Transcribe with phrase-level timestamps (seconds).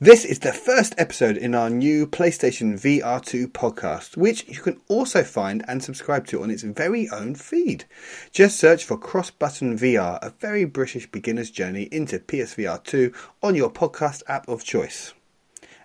[0.00, 5.22] This is the first episode in our new PlayStation VR2 podcast, which you can also
[5.22, 7.84] find and subscribe to on its very own feed.
[8.32, 13.54] Just search for Cross Button VR, a very British beginner's journey into PSVR 2 on
[13.54, 15.14] your podcast app of choice.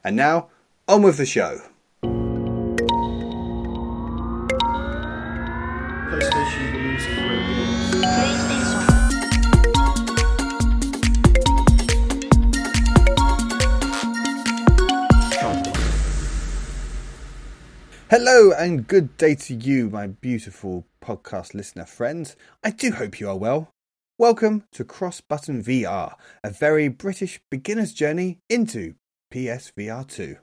[0.03, 0.47] And now,
[0.87, 1.61] on with the show.
[18.09, 22.35] Hello and good day to you, my beautiful podcast listener friends.
[22.63, 23.71] I do hope you are well.
[24.17, 28.95] Welcome to Cross Button VR, a very British beginner's journey into
[29.31, 30.37] PSVR 2.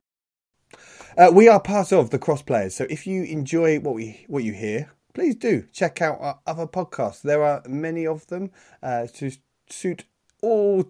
[1.18, 4.44] Uh, we are part of the Cross Players, so if you enjoy what we what
[4.44, 7.22] you hear, please do check out our other podcasts.
[7.22, 9.32] There are many of them uh, to
[9.68, 10.04] suit
[10.40, 10.84] all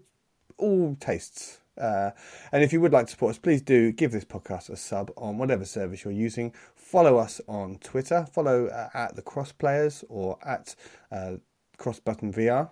[0.59, 1.61] all tastes.
[1.79, 2.11] Uh,
[2.53, 5.11] and if you would like to support us, please do give this podcast a sub
[5.17, 6.53] on whatever service you're using.
[6.87, 8.25] Follow us on Twitter.
[8.33, 10.77] Follow uh, at the Cross Players or at
[11.11, 11.33] uh,
[11.79, 12.71] Cross Button VR.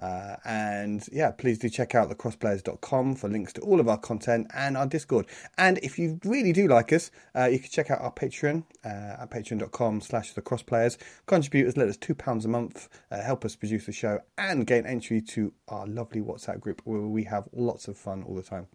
[0.00, 4.46] Uh, and yeah, please do check out thecrossplayers.com for links to all of our content
[4.52, 5.26] and our Discord.
[5.56, 9.22] And if you really do like us, uh, you can check out our Patreon uh,
[9.22, 10.98] at patreon.com slash thecrossplayers.
[11.24, 14.84] Contribute as little as £2 a month, uh, help us produce the show, and gain
[14.84, 18.66] entry to our lovely WhatsApp group where we have lots of fun all the time.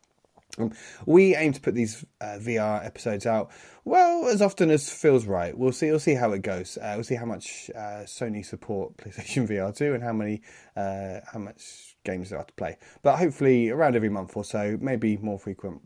[0.57, 0.71] Um,
[1.05, 3.51] we aim to put these uh, VR episodes out
[3.87, 5.57] well as often as feels right.
[5.57, 5.89] We'll see.
[5.89, 6.77] We'll see how it goes.
[6.77, 10.41] Uh, we'll see how much uh, Sony support PlayStation VR two and how many
[10.75, 12.77] uh, how much games there are to play.
[13.01, 15.81] But hopefully around every month or so, maybe more frequent.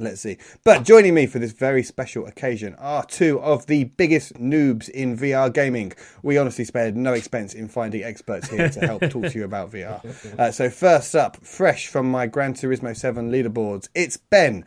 [0.00, 0.38] Let's see.
[0.64, 5.16] But joining me for this very special occasion are two of the biggest noobs in
[5.16, 5.92] VR gaming.
[6.24, 9.70] We honestly spared no expense in finding experts here to help talk to you about
[9.70, 10.02] VR.
[10.38, 14.64] Uh, so, first up, fresh from my Gran Turismo 7 leaderboards, it's Ben.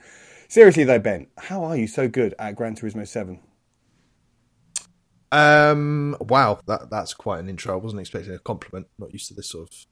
[0.48, 3.40] Seriously, though, Ben, how are you so good at Gran Turismo 7?
[5.32, 7.74] Um, wow, that that's quite an intro.
[7.74, 8.88] I wasn't expecting a compliment.
[8.98, 9.86] Not used to this sort of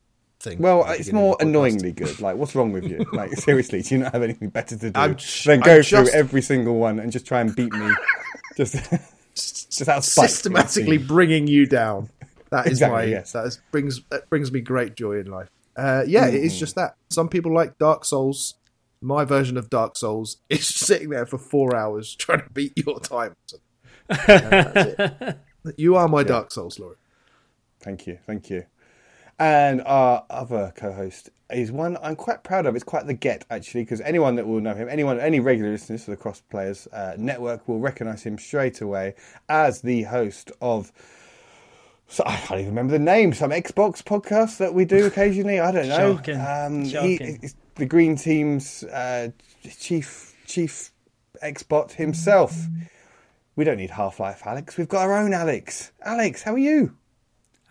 [0.46, 0.60] thing.
[0.60, 1.50] Well, it's more of the podcast.
[1.50, 2.20] annoyingly good.
[2.22, 3.06] Like, what's wrong with you?
[3.14, 6.04] Like, seriously, do you not have anything better to do I'm than go I'm through
[6.06, 7.92] just- every single one and just try and beat me?
[8.58, 8.76] just,
[9.36, 10.30] just out of spite.
[10.30, 12.10] systematically bringing you down.
[12.52, 13.34] That is Exactly, why yes.
[13.34, 15.50] that is, brings that brings me great joy in life.
[15.76, 16.46] Uh, yeah, it Mm.
[16.46, 16.96] is just that.
[17.10, 18.54] Some people like Dark Souls.
[19.02, 23.00] My version of Dark Souls is sitting there for four hours trying to beat your
[23.00, 23.36] time.
[23.46, 23.58] So,
[24.10, 25.38] uh, that's it.
[25.78, 26.96] You are my Dark Souls, Laurie.
[27.82, 28.64] Thank you, thank you.
[29.38, 32.76] And our other co-host is one I'm quite proud of.
[32.76, 36.06] It's quite the get actually, because anyone that will know him, anyone, any regular listeners
[36.06, 39.16] to the Cross Players uh, Network will recognise him straight away
[39.50, 40.92] as the host of.
[42.08, 43.34] So I can't even remember the name.
[43.34, 45.60] Some Xbox podcast that we do occasionally.
[45.60, 46.16] I don't know.
[46.16, 46.40] Shocking.
[46.40, 47.40] Um, Shocking.
[47.42, 49.30] it's the Green Team's uh,
[49.80, 50.92] chief chief
[51.44, 52.68] Xbot himself.
[53.56, 54.78] We don't need Half Life Alyx.
[54.78, 55.92] We've got our own Alex.
[56.04, 56.96] Alex, how are you?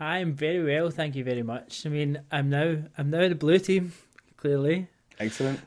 [0.01, 1.87] I'm very well, thank you very much.
[1.87, 3.93] I mean, I'm now I'm now the blue team.
[4.37, 4.89] Clearly,
[5.19, 5.61] Excellent.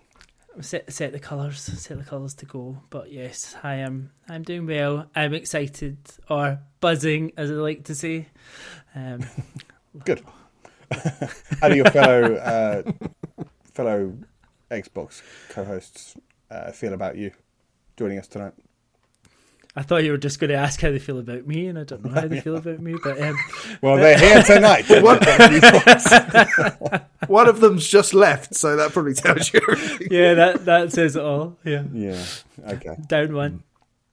[0.61, 2.77] set set the colours, set the colours to go.
[2.89, 5.07] But yes, I am I'm doing well.
[5.15, 5.97] I'm excited
[6.29, 8.27] or buzzing, as I like to say.
[8.93, 9.21] Um,
[10.05, 10.21] Good.
[11.61, 12.83] How do your fellow uh,
[13.73, 14.13] fellow
[14.69, 16.15] Xbox co-hosts
[16.51, 17.31] uh, feel about you
[17.97, 18.53] joining us tonight?
[19.77, 21.83] I thought you were just going to ask how they feel about me, and I
[21.83, 22.95] don't know how they feel about me.
[23.03, 23.37] But um,
[23.83, 24.89] Well, they're here tonight.
[27.27, 30.07] One of them's just left, so that probably tells you everything.
[30.09, 31.57] yeah, that that says it all.
[31.63, 32.25] Yeah, yeah.
[32.67, 32.95] Okay.
[33.07, 33.61] down one.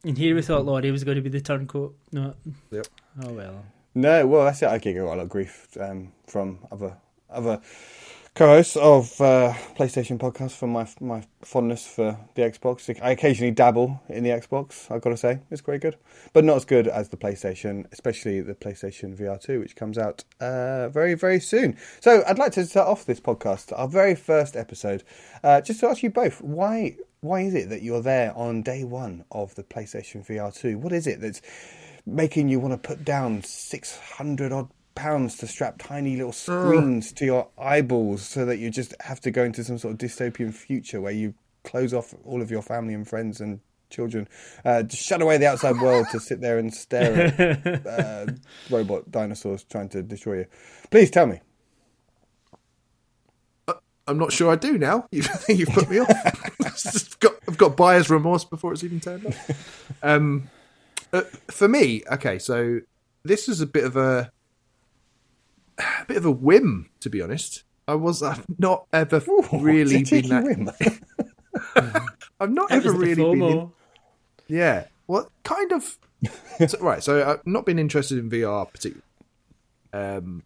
[0.05, 1.97] And here we thought Laurie was going to be the turncoat.
[2.13, 2.35] No.
[2.71, 2.87] Yep.
[3.25, 3.65] Oh well.
[3.95, 4.69] No, well, that's it.
[4.69, 6.99] I get a lot of grief um, from other
[7.31, 7.63] other
[8.35, 13.01] co-hosts of uh, PlayStation podcast for my my fondness for the Xbox.
[13.01, 14.91] I occasionally dabble in the Xbox.
[14.91, 15.97] I've got to say, it's quite good,
[16.33, 20.25] but not as good as the PlayStation, especially the PlayStation VR two, which comes out
[20.41, 21.77] uh, very very soon.
[22.01, 25.05] So I'd like to start off this podcast, our very first episode,
[25.45, 26.97] uh, just to ask you both why.
[27.21, 30.77] Why is it that you're there on day one of the PlayStation VR 2?
[30.77, 31.41] What is it that's
[32.05, 37.25] making you want to put down 600 odd pounds to strap tiny little screens to
[37.25, 41.01] your eyeballs so that you just have to go into some sort of dystopian future
[41.01, 43.61] where you close off all of your family and friends and
[43.91, 44.29] children
[44.65, 48.27] uh, just shut away the outside world to sit there and stare at uh,
[48.71, 50.47] robot dinosaurs trying to destroy you
[50.91, 51.41] please tell me
[54.07, 55.07] I'm not sure I do now.
[55.13, 56.11] You you've put me off.
[56.61, 59.35] I've got, I've got buyer's remorse before it's even turned up.
[60.03, 60.51] Um,
[61.13, 62.81] uh, for me, okay, so
[63.23, 64.31] this is a bit of a,
[65.79, 67.65] a bit of a whim, to be honest.
[67.87, 70.45] I was I've not ever Ooh, really been that.
[70.45, 70.71] whim.
[72.41, 73.43] I've not That ever really been.
[73.43, 73.73] In-
[74.49, 74.87] yeah.
[75.07, 75.99] Well, kind of.
[76.67, 77.03] so, right.
[77.03, 79.03] So I've not been interested in VR particularly.
[79.93, 80.43] Um,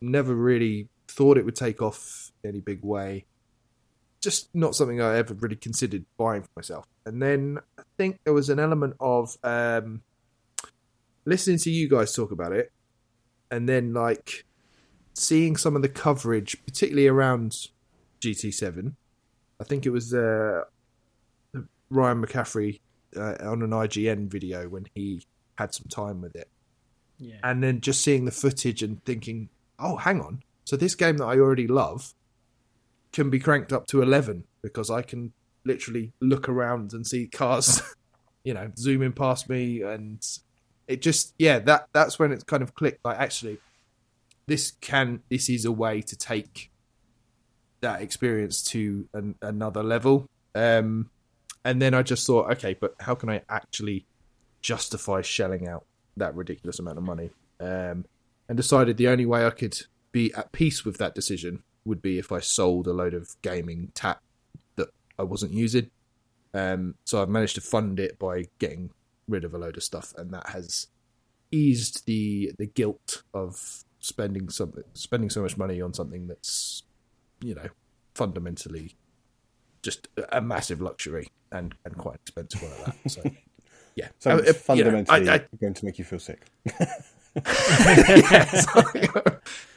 [0.00, 3.24] never really thought it would take off any big way.
[4.20, 6.86] Just not something I ever really considered buying for myself.
[7.06, 10.02] And then I think there was an element of um,
[11.24, 12.72] listening to you guys talk about it,
[13.50, 14.44] and then like
[15.14, 17.68] seeing some of the coverage, particularly around
[18.20, 18.94] GT7.
[19.60, 20.62] I think it was uh,
[21.90, 22.80] Ryan McCaffrey
[23.16, 25.22] uh, on an IGN video when he
[25.56, 26.48] had some time with it,
[27.18, 27.36] Yeah.
[27.44, 30.42] and then just seeing the footage and thinking, "Oh, hang on!
[30.64, 32.12] So this game that I already love
[33.12, 35.32] can be cranked up to eleven because I can
[35.64, 37.80] literally look around and see cars,
[38.44, 40.26] you know, zooming past me, and
[40.88, 43.04] it just yeah that that's when it's kind of clicked.
[43.04, 43.58] Like actually,
[44.46, 46.70] this can this is a way to take
[47.80, 50.26] that experience to an, another level.
[50.54, 51.10] Um,
[51.64, 54.06] and then I just thought, okay, but how can I actually
[54.60, 55.84] justify shelling out
[56.16, 57.30] that ridiculous amount of money?
[57.60, 58.04] Um,
[58.48, 62.18] and decided the only way I could be at peace with that decision would be
[62.18, 64.22] if I sold a load of gaming tap
[64.76, 64.88] that
[65.18, 65.90] I wasn't using.
[66.52, 68.90] Um, so I've managed to fund it by getting
[69.28, 70.88] rid of a load of stuff, and that has
[71.50, 76.82] eased the the guilt of spending something spending so much money on something that's
[77.40, 77.68] you know
[78.14, 78.94] fundamentally
[79.82, 83.10] just a massive luxury and and quite expensive one at that.
[83.10, 83.22] So
[83.96, 86.18] yeah, So Uh, it's uh, you know, fundamentally I- I- going to make you feel
[86.18, 86.42] sick.
[87.46, 88.82] yeah, so,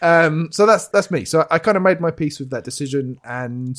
[0.03, 1.25] um, so that's that's me.
[1.25, 3.75] So I kind of made my peace with that decision, and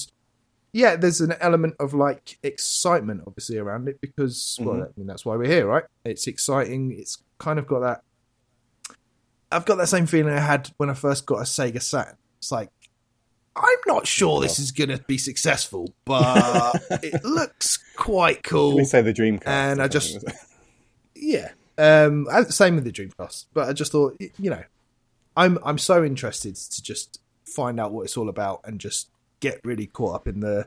[0.72, 5.24] yeah, there's an element of like excitement, obviously, around it because well, I mean that's
[5.24, 5.84] why we're here, right?
[6.04, 6.90] It's exciting.
[6.98, 8.02] It's kind of got that.
[9.50, 12.16] I've got that same feeling I had when I first got a Sega Saturn.
[12.38, 12.70] It's like
[13.56, 18.70] I'm not sure this is going to be successful, but it looks quite cool.
[18.70, 19.46] Let me say the Dreamcast.
[19.46, 20.24] And I just-
[21.14, 21.50] Yeah.
[21.76, 24.62] Um, same with the Dreamcast, but I just thought, you know,
[25.36, 29.08] I'm I'm so interested to just find out what it's all about and just
[29.40, 30.66] get really caught up in the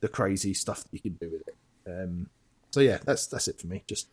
[0.00, 1.56] the crazy stuff that you can do with it.
[1.86, 2.28] Um,
[2.70, 3.82] so yeah, that's that's it for me.
[3.86, 4.08] Just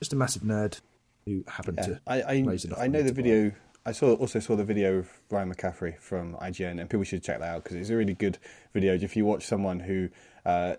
[0.00, 0.80] just a massive nerd
[1.28, 2.00] who happened Yeah, to.
[2.06, 3.22] I I, plays enough I know the to buy.
[3.22, 3.52] video.
[3.86, 7.38] I saw also saw the video of Ryan McCaffrey from IGN, and people should check
[7.40, 8.38] that out because it's a really good
[8.74, 8.94] video.
[8.94, 10.10] If you watch someone who,
[10.44, 10.74] uh,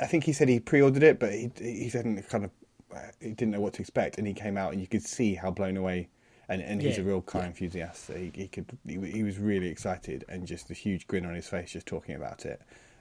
[0.00, 2.50] I think he said he pre-ordered it, but he he didn't kind of
[2.94, 5.34] uh, he didn't know what to expect, and he came out and you could see
[5.34, 6.08] how blown away.
[6.48, 8.04] And, and he's Yeah, a real car enthusiast.
[8.06, 11.34] So he, he could he, he was really excited and just a huge grin on
[11.34, 12.60] his face just talking about it.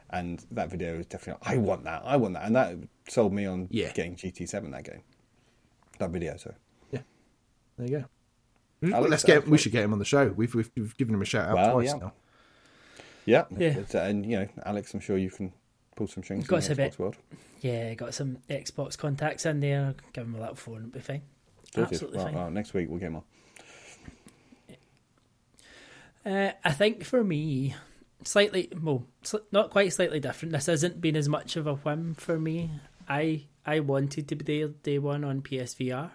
[0.10, 2.76] And that video was definitely I want that I want that, and that
[3.08, 3.92] sold me on Yeah.
[3.94, 5.04] getting GT7 that game.
[6.00, 6.54] That video, so
[6.92, 7.00] Yeah.
[7.78, 8.96] There you go.
[8.96, 9.38] Alex, Let's get.
[9.48, 10.28] uh, We should get him on the show.
[10.30, 11.98] We've we've, we've given him a shout out Well, twice yeah.
[12.00, 12.14] now.
[13.26, 13.80] Yeah, Yeah.
[13.94, 15.52] Uh, and you know, Alex, I'm sure you can
[15.96, 16.46] pull some strings.
[16.48, 16.94] Got in to the bit.
[16.94, 17.16] Xbox world.
[17.62, 19.96] Yeah, got some Xbox contacts in there.
[20.14, 21.22] Give him a little phone, it'll be fine.
[21.74, 21.94] Sorted.
[21.94, 22.36] Absolutely Well, fine.
[22.36, 23.24] well, next week we'll get more.
[26.26, 27.76] Uh, I think for me,
[28.24, 30.52] slightly, well, sli- not quite slightly different.
[30.54, 32.72] This hasn't been as much of a whim for me.
[33.08, 36.12] I I wanted to be day, day one on PSVR,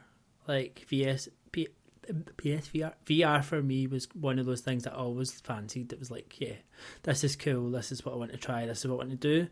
[0.47, 1.69] like VS P,
[2.09, 2.93] PSVR.
[3.07, 5.93] VR for me was one of those things that I always fancied.
[5.93, 6.55] It was like, yeah,
[7.03, 7.71] this is cool.
[7.71, 8.67] This is what I want to try.
[8.67, 9.49] This is what I want to do.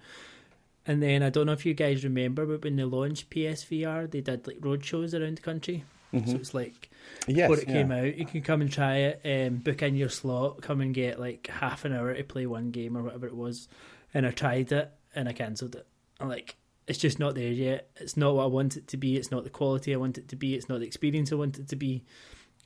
[0.87, 4.21] And then I don't know if you guys remember, but when they launched PSVR, they
[4.23, 5.85] did like road shows around the country.
[6.25, 6.89] So it's like
[7.27, 7.75] Yes, before it yeah.
[7.75, 10.95] came out, you can come and try it, um, book in your slot, come and
[10.95, 13.69] get like half an hour to play one game or whatever it was.
[14.15, 15.87] And I tried it and I cancelled it.
[16.19, 16.57] I'm like,
[16.89, 17.91] it's just not there yet.
[17.97, 19.17] It's not what I want it to be.
[19.17, 20.55] It's not the quality I want it to be.
[20.55, 22.03] It's not the experience I want it to be.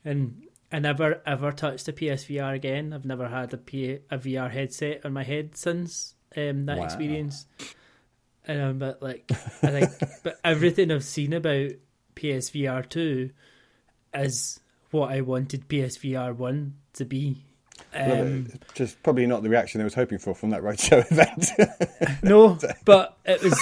[0.05, 2.93] And I never ever touched a PSVR again.
[2.93, 6.83] I've never had a, P- a VR headset on my head since um, that Wow.
[6.85, 7.45] experience.
[8.45, 9.91] And I'm but like, I think,
[10.23, 11.71] but everything I've seen about
[12.15, 13.29] PSVR two
[14.13, 14.59] is
[14.91, 17.43] what I wanted PSVR one to be.
[17.93, 22.23] Um, just probably not the reaction I was hoping for from that roadshow event.
[22.23, 23.59] no, but it was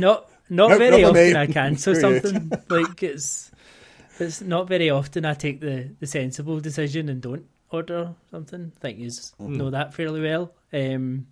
[0.00, 1.76] not not Nope, very not often I can.
[1.76, 2.52] So something.
[2.68, 3.50] like it's
[4.18, 8.72] it's not very often I take the, the sensible decision and don't order something.
[8.76, 9.56] I think you Mm.
[9.56, 10.52] know that fairly well.
[10.72, 11.26] Um,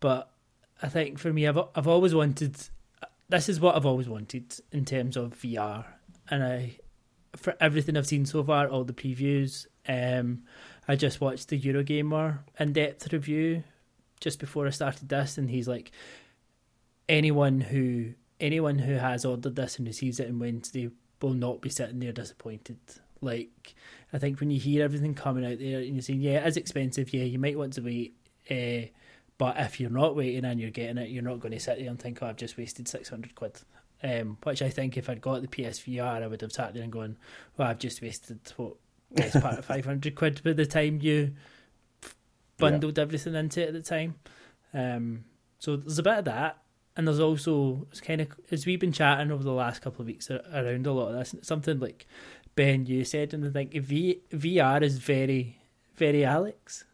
[0.00, 0.30] but
[0.82, 2.56] I think for me, I've I've always wanted.
[3.28, 5.84] This is what I've always wanted in terms of VR,
[6.30, 6.78] and I
[7.36, 9.66] for everything I've seen so far, all the previews.
[9.86, 10.44] Um,
[10.86, 13.64] I just watched the Eurogamer in depth review
[14.20, 15.92] just before I started this, and he's like,
[17.08, 21.70] anyone who anyone who has ordered this and receives it on Wednesday will not be
[21.70, 22.78] sitting there disappointed.
[23.20, 23.74] Like,
[24.12, 26.56] I think when you hear everything coming out there and you're saying, yeah, it is
[26.56, 28.14] expensive, yeah, you might want to wait,
[28.48, 28.86] uh,
[29.38, 31.88] But if you're not waiting and you're getting it, you're not going to sit there
[31.88, 33.60] and think, "Oh, I've just wasted six hundred quid."
[34.02, 36.92] Um, which I think if I'd got the PSVR, I would have sat there and
[36.92, 37.16] gone,
[37.56, 38.74] "Well, I've just wasted what
[39.12, 41.34] best part of five hundred quid by the time you
[42.58, 43.02] bundled yeah.
[43.02, 44.16] everything into it at the time."
[44.74, 45.24] Um,
[45.60, 46.58] so there's a bit of that,
[46.98, 50.08] and there's also it's kind of as we've been chatting over the last couple of
[50.08, 51.34] weeks around a lot of this.
[51.42, 52.06] Something like
[52.56, 55.60] Ben, you said, and I think v, VR is very,
[55.94, 56.84] very Alex.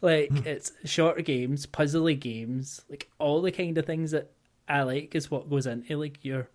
[0.00, 0.46] Like mm.
[0.46, 4.30] it's short games, puzzly games, like all the kind of things that
[4.66, 6.48] I like is what goes into like your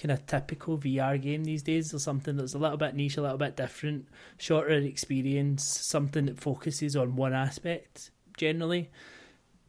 [0.00, 3.22] kind of typical VR game these days, or something that's a little bit niche, a
[3.22, 8.88] little bit different, shorter experience, something that focuses on one aspect generally.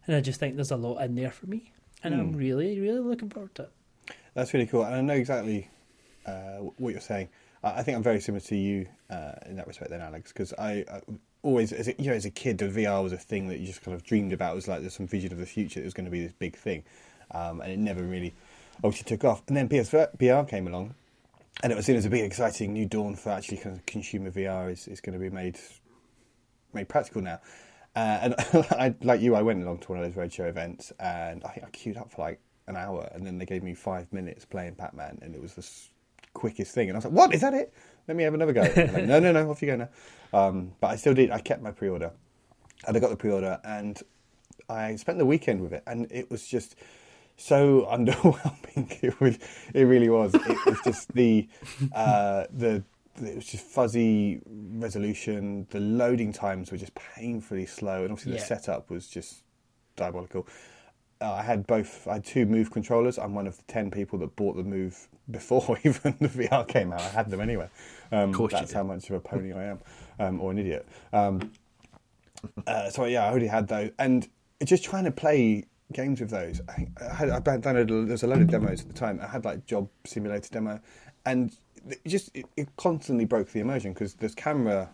[0.07, 1.70] And I just think there's a lot in there for me,
[2.03, 2.19] and mm.
[2.19, 2.37] I'm hmm.
[2.37, 3.71] really, really looking forward to it.
[4.33, 5.69] That's really cool, and I know exactly
[6.25, 7.29] uh, what you're saying.
[7.63, 10.83] I think I'm very similar to you uh, in that respect, then, Alex, because I,
[10.91, 11.01] I,
[11.43, 13.67] always, as a, you know, as a kid, the VR was a thing that you
[13.67, 14.53] just kind of dreamed about.
[14.53, 15.79] It was like there's some vision of the future.
[15.79, 16.83] that was going to be this big thing,
[17.31, 18.33] um, and it never really
[18.83, 19.43] obviously took off.
[19.47, 20.95] And then PSVR came along,
[21.61, 24.31] and it was seen as a big, exciting new dawn for actually kind of consumer
[24.31, 25.59] VR is, is going to be made
[26.73, 27.39] made practical now.
[27.95, 28.35] Uh, and
[28.71, 31.69] I, like you, I went along to one of those roadshow events, and I I
[31.71, 34.93] queued up for like an hour, and then they gave me five minutes playing Pac
[34.93, 35.67] Man, and it was the
[36.33, 36.89] quickest thing.
[36.89, 37.53] And I was like, "What is that?
[37.53, 37.73] It?
[38.07, 39.89] Let me have another go." like, no, no, no, off you go now.
[40.33, 41.31] Um, but I still did.
[41.31, 42.11] I kept my pre-order,
[42.87, 44.01] and I got the pre-order, and
[44.69, 46.75] I spent the weekend with it, and it was just
[47.37, 49.03] so underwhelming.
[49.03, 49.37] It was,
[49.73, 50.33] it really was.
[50.33, 51.47] It was just the
[51.93, 52.83] uh, the
[53.17, 55.67] it was just fuzzy resolution.
[55.69, 58.39] The loading times were just painfully slow, and obviously yeah.
[58.39, 59.43] the setup was just
[59.95, 60.47] diabolical.
[61.19, 62.07] Uh, I had both.
[62.07, 63.19] I had two Move controllers.
[63.19, 66.91] I'm one of the ten people that bought the Move before even the VR came
[66.91, 67.01] out.
[67.01, 67.69] I had them anyway.
[68.11, 69.79] Um, that's how much of a pony I am,
[70.19, 70.87] um, or an idiot.
[71.13, 71.51] Um,
[72.65, 74.27] uh, so yeah, I already had those, and
[74.63, 76.61] just trying to play games with those.
[76.67, 78.07] I, I had I downloaded.
[78.07, 79.19] There's a load of demos at the time.
[79.21, 80.79] I had like Job Simulator demo,
[81.25, 81.55] and
[81.89, 84.89] it just it, it constantly broke the immersion because this camera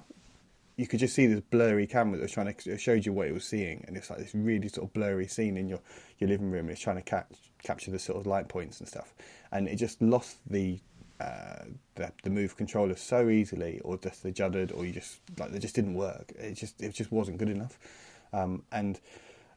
[0.77, 3.33] you could just see this blurry camera that was trying to show you what it
[3.33, 5.79] was seeing, and it's like this really sort of blurry scene in your,
[6.19, 6.69] your living room.
[6.69, 9.15] It's trying to catch, capture the sort of light points and stuff,
[9.51, 10.79] and it just lost the
[11.19, 11.63] uh,
[11.95, 15.59] the, the move controller so easily, or just they juddered, or you just like they
[15.59, 16.31] just didn't work.
[16.37, 17.79] It just it just wasn't good enough,
[18.31, 18.99] um, and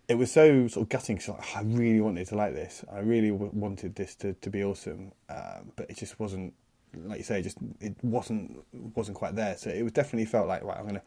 [0.08, 1.18] it was so sort of gutting.
[1.18, 2.82] Cause like, oh, I really wanted to like this.
[2.90, 6.54] I really w- wanted this to, to be awesome, uh, but it just wasn't
[6.94, 9.56] like you say, just it wasn't wasn't quite there.
[9.56, 10.78] So it was definitely felt like right.
[10.78, 11.02] I'm gonna.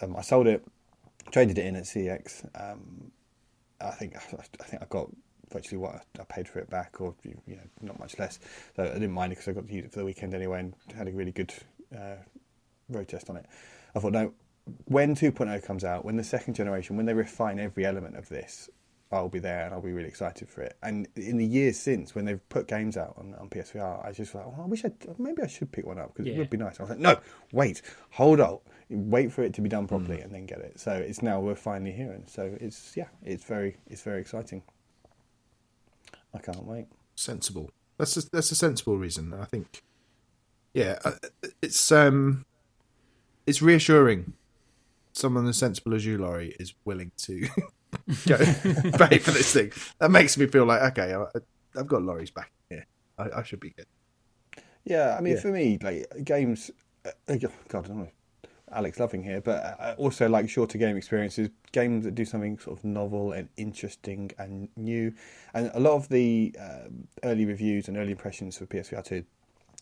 [0.00, 0.64] Um, I sold it,
[1.30, 2.44] traded it in at CeX.
[2.54, 3.10] Um,
[3.80, 5.08] I think I think I got
[5.52, 8.38] virtually what I paid for it back, or you know, not much less.
[8.76, 10.60] So I didn't mind it because I got to use it for the weekend anyway,
[10.60, 11.52] and had a really good
[11.94, 12.16] uh,
[12.88, 13.46] road test on it.
[13.94, 14.32] I thought, no,
[14.86, 18.70] when 2.0 comes out, when the second generation, when they refine every element of this,
[19.12, 20.76] I'll be there and I'll be really excited for it.
[20.82, 24.32] And in the years since, when they've put games out on, on PSVR, I just
[24.32, 26.34] thought, well, I wish I maybe I should pick one up because yeah.
[26.34, 26.80] it would be nice.
[26.80, 27.18] I was like, no,
[27.52, 30.24] wait, hold on, wait for it to be done properly mm.
[30.24, 30.80] and then get it.
[30.80, 34.62] So it's now we're finally here, and so it's yeah, it's very it's very exciting.
[36.34, 36.86] I can't wait.
[37.14, 37.70] Sensible.
[37.98, 39.34] That's a, that's a sensible reason.
[39.34, 39.82] I think.
[40.72, 41.12] Yeah, uh,
[41.60, 42.46] it's um,
[43.46, 44.32] it's reassuring.
[45.12, 47.46] Someone as sensible as you, Laurie, is willing to
[48.26, 49.72] go pay for this thing.
[49.98, 51.26] That makes me feel like okay, I,
[51.78, 52.86] have got Laurie's back here.
[53.18, 53.86] I, I, should be good.
[54.84, 55.40] Yeah, I mean, yeah.
[55.40, 56.70] for me, like games.
[57.04, 57.52] Uh, uh God,
[57.84, 58.08] I don't know.
[58.72, 62.78] Alex Loving here, but uh, also like shorter game experiences, games that do something sort
[62.78, 65.12] of novel and interesting and new.
[65.52, 69.24] And a lot of the um, early reviews and early impressions for PSVR 2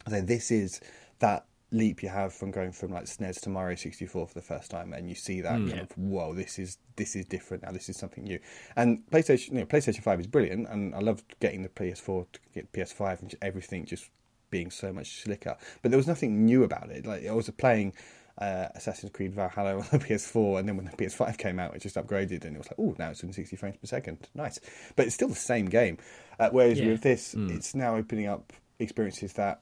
[0.08, 0.80] say this is
[1.18, 4.70] that leap you have from going from like SNES to Mario 64 for the first
[4.70, 5.82] time, and you see that mm, kind yeah.
[5.82, 7.72] of whoa, this is this is different now.
[7.72, 8.38] This is something new.
[8.76, 12.40] And PlayStation, you know, PlayStation 5 is brilliant, and I loved getting the PS4 to
[12.54, 14.10] get PS5 and everything just
[14.50, 15.56] being so much slicker.
[15.82, 17.06] But there was nothing new about it.
[17.06, 17.94] Like I was playing.
[18.38, 21.82] Uh, Assassin's Creed Valhalla on the PS4, and then when the PS5 came out, it
[21.82, 24.58] just upgraded, and it was like, oh, now it's in 60 frames per second, nice.
[24.96, 25.98] But it's still the same game.
[26.38, 26.86] Uh, whereas yeah.
[26.86, 27.54] with this, mm.
[27.54, 29.60] it's now opening up experiences that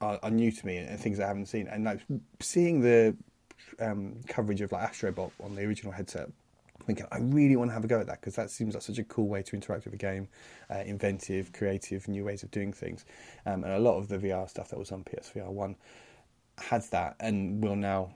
[0.00, 1.68] are, are new to me and, things I haven't seen.
[1.68, 2.00] And like
[2.40, 3.16] seeing the
[3.80, 6.28] um, coverage of like Astrobot on the original headset,
[6.86, 8.98] thinking I really want to have a go at that because that seems like such
[8.98, 10.28] a cool way to interact with a game,
[10.70, 13.04] uh, inventive, creative, new ways of doing things.
[13.46, 15.76] Um, and a lot of the VR stuff that was on PSVR one
[16.58, 18.14] has that, and will now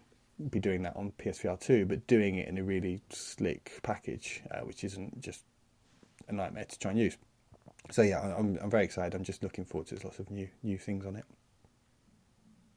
[0.50, 4.60] be doing that on PSVR two, but doing it in a really slick package, uh,
[4.60, 5.44] which isn't just
[6.28, 7.16] a nightmare to try and use.
[7.90, 9.14] So yeah, I'm, I'm very excited.
[9.14, 11.24] I'm just looking forward to there's lots of new new things on it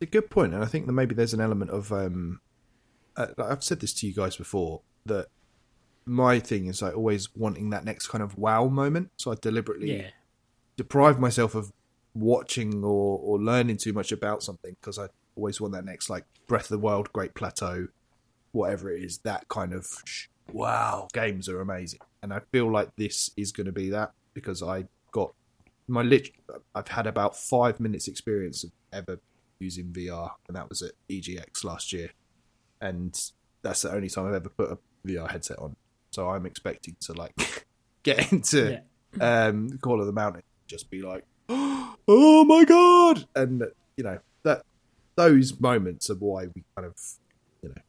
[0.01, 2.41] a good point, and I think that maybe there's an element of um,
[3.15, 5.27] uh, I've said this to you guys before that
[6.05, 9.11] my thing is like always wanting that next kind of wow moment.
[9.17, 10.09] So I deliberately Yeah.
[10.77, 11.71] deprive myself of
[12.13, 16.25] watching or, or learning too much about something because I always want that next like
[16.47, 17.87] Breath of the Wild, Great Plateau,
[18.51, 19.19] whatever it is.
[19.19, 23.67] That kind of sh- wow games are amazing, and I feel like this is going
[23.67, 25.33] to be that because I got
[25.87, 26.29] my lit.
[26.73, 29.19] I've had about five minutes experience of ever
[29.61, 32.09] using VR, and that was at EGX last year,
[32.81, 33.19] and
[33.61, 34.77] that's the only time I've ever put a
[35.07, 35.75] VR headset on.
[36.11, 37.65] So I'm expecting to like
[38.03, 38.81] get into
[39.19, 39.45] Yeah.
[39.47, 43.63] um, Call of the Mountain, just be like, oh my god, and
[43.97, 44.63] you know that
[45.15, 46.95] those moments are why we kind of
[47.61, 47.81] you know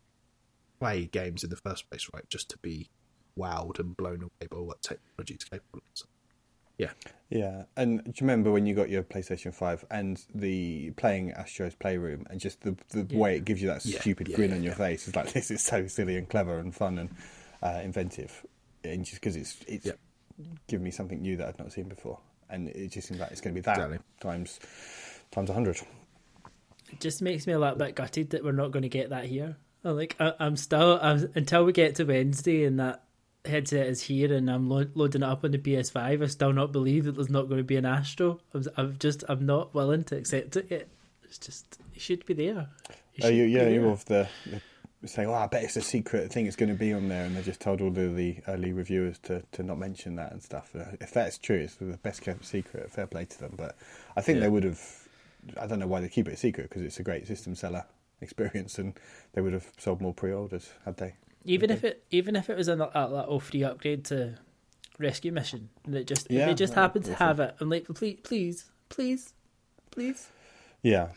[0.80, 2.28] play games in the first place, right?
[2.28, 2.90] Just to be
[3.38, 5.82] wowed and blown away by what technology is capable of.
[5.94, 6.04] So,
[6.78, 6.90] Yeah,
[7.30, 11.74] Yeah, and do you remember when you got your PlayStation Five and the playing Astro's
[11.74, 13.18] Playroom and just the the Yeah.
[13.20, 15.32] way it gives you that Yeah, stupid yeah, grin yeah, on your face is like
[15.32, 17.10] this is so silly and clever and fun and
[17.62, 18.44] uh, inventive,
[18.84, 19.92] and just because it's it's Yeah.
[20.66, 22.18] given me something new that I've not seen before,
[22.50, 23.98] and it just seems like it's going to be that Exactly.
[24.20, 24.58] times
[25.30, 25.80] times a hundred.
[26.90, 29.24] It just makes me a little bit gutted that we're not going to get that
[29.26, 29.56] here.
[29.84, 33.04] Like, I, I'm still I'm, until we get to Wednesday and that
[33.44, 36.22] headset is here and I'm lo- loading it up on the PS5.
[36.22, 38.38] I still not believe that there's not going to be an Astro.
[38.54, 40.88] I'm, I'm just I'm not willing to accept it yet.
[41.24, 42.68] It's just it should be there.
[43.22, 44.60] Oh, you, yeah, you're the, the
[45.08, 46.46] saying, "Oh, I bet it's a secret thing.
[46.46, 49.18] It's going to be on there," and they just told all the, the early reviewers
[49.24, 50.70] to, to not mention that and stuff.
[50.74, 52.90] Uh, If that's true, it's the best kept secret.
[52.90, 53.76] Fair play to them, but
[54.16, 54.42] I think Yeah.
[54.44, 54.80] they would have.
[55.60, 57.84] I don't know why they keep it a secret because it's a great system seller
[58.20, 58.94] experience, and
[59.32, 61.14] they would have sold more pre-orders had they.
[61.44, 64.34] Even if it even if it was a, a little free upgrade to
[64.98, 67.70] rescue mission and it just Yeah, they just that would happen to have it i'm
[67.70, 69.32] like please please please
[69.92, 70.28] please.
[70.82, 71.08] Yeah,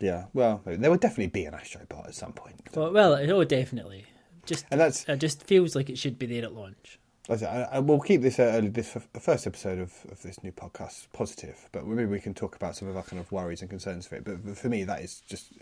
[0.00, 0.24] yeah.
[0.32, 4.06] Well, there would definitely be an Astrobot at some point, well, well oh definitely.
[4.46, 6.98] Just and that's it just feels like it should be there at launch.
[7.30, 11.08] I, I, we'll keep this uh, early, this first episode of, of this new podcast
[11.12, 14.06] positive, but maybe we can talk about some of our kind of worries and concerns
[14.06, 14.24] for it.
[14.24, 15.52] But, but for me, that is just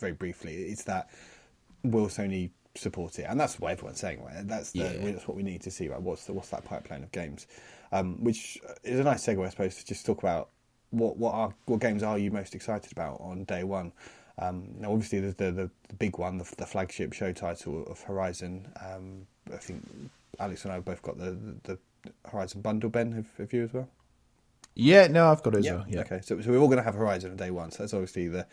[0.00, 1.10] very briefly, it's that
[1.84, 4.22] will Sony support it, and that's what everyone's saying.
[4.24, 4.46] Right?
[4.46, 5.12] That's the, Yeah.
[5.12, 5.88] that's what we need to see.
[5.88, 6.00] Right?
[6.00, 7.46] What's the, what's that pipeline of games?
[7.92, 10.48] Um, which is a nice segue, I suppose, to just talk about
[10.90, 13.92] what what are what games are you most excited about on day one.
[14.38, 18.00] Um, now, obviously, there's the, the the big one, the, the flagship show title of
[18.02, 18.66] Horizon.
[18.80, 19.86] Um, I think
[20.40, 21.32] Alex and I both got the,
[21.64, 22.88] the, the Horizon bundle.
[22.88, 23.88] Ben, have, have you as well?
[24.74, 25.84] yeah, no, I've got it as well.
[25.86, 27.70] Yeah, Okay, so, so we're all going to have Horizon on day one.
[27.70, 28.46] So that's obviously the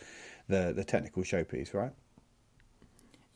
[0.50, 1.94] the, the technical showpiece, right?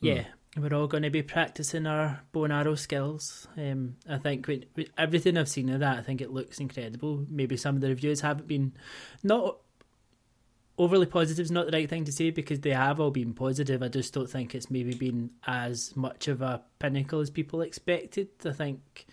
[0.00, 0.24] yeah
[0.56, 4.64] we're all going to be practicing our bow and arrow skills um, i think with,
[4.76, 7.88] with everything i've seen of that i think it looks incredible maybe some of the
[7.88, 8.72] reviews haven't been
[9.22, 9.58] not
[10.78, 13.82] overly positive is not the right thing to say because they have all been positive.
[13.82, 18.28] I just don't think it's maybe been as much of a pinnacle as people expected.
[18.44, 19.06] I think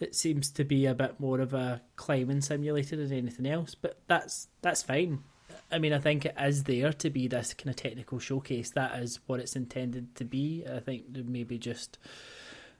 [0.00, 4.00] it seems to be a bit more of a climbing simulator than anything else, but
[4.06, 5.22] that's that's fine.
[5.72, 8.70] I mean, I think it is there to be this kind of technical showcase.
[8.70, 10.64] That is what it's intended to be.
[10.70, 11.98] I think maybe just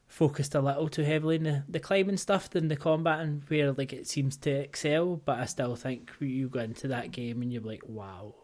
[0.07, 3.73] focused a little too heavily in the, the climbing stuff than the combat and where
[3.73, 5.17] like it seems to excel.
[5.25, 8.35] But I still think you go into that game and you're like, wow,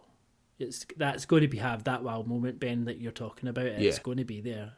[0.59, 3.67] it's that's going to be have that wow moment, Ben, that you're talking about.
[3.67, 4.03] It's Yeah.
[4.03, 4.73] going to be there.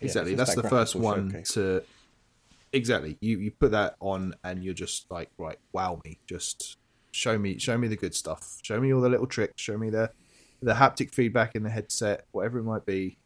[0.00, 0.32] exactly.
[0.32, 1.54] it's That's that the first one showcase.
[1.54, 1.82] to
[2.72, 3.16] exactly.
[3.20, 6.76] You you put that on, and you're just like, right, wow me, just
[7.12, 8.58] show me, show me the good stuff.
[8.62, 9.62] Show me all the little tricks.
[9.62, 10.10] Show me the
[10.60, 13.18] the haptic feedback in the headset, whatever it might be.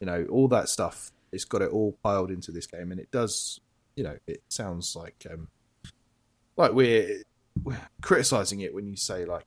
[0.00, 1.12] You know, all that stuff.
[1.32, 3.60] It's got it all piled into this game, and it does.
[3.96, 5.48] You know, it sounds like um,
[6.56, 7.22] like we're,
[7.62, 9.44] we're criticizing it when you say like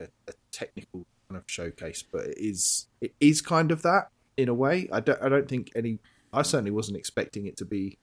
[0.00, 4.48] a, a technical kind of showcase, but it is it is kind of that in
[4.48, 4.88] a way.
[4.92, 5.98] I don't I don't think any.
[6.32, 7.98] I certainly wasn't expecting it to be,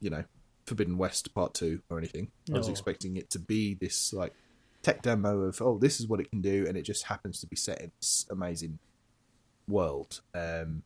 [0.00, 0.24] you know,
[0.70, 2.30] Forbidden West Part Two or anything.
[2.52, 2.70] I was No.
[2.72, 4.32] expecting it to be this like
[4.82, 7.46] tech demo of oh this is what it can do, and it just happens to
[7.46, 8.78] be set in this amazing
[9.68, 10.22] world.
[10.34, 10.82] Um,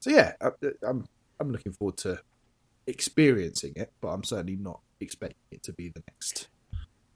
[0.00, 0.50] so yeah, I,
[0.86, 1.06] I'm
[1.40, 2.20] I'm looking forward to
[2.86, 6.48] experiencing it, but I'm certainly not expecting it to be the next.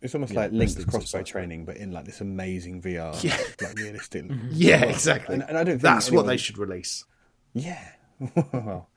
[0.03, 2.83] It's almost Yeah, like best linked things crossbow since training, but in like this amazing
[2.83, 3.37] VR, Yeah.
[3.67, 4.25] like realistic.
[4.51, 4.91] Yeah, world.
[4.93, 5.35] exactly.
[5.35, 7.05] And, and I don't think That's what they should release.
[7.53, 7.83] Yeah.
[8.53, 8.89] well,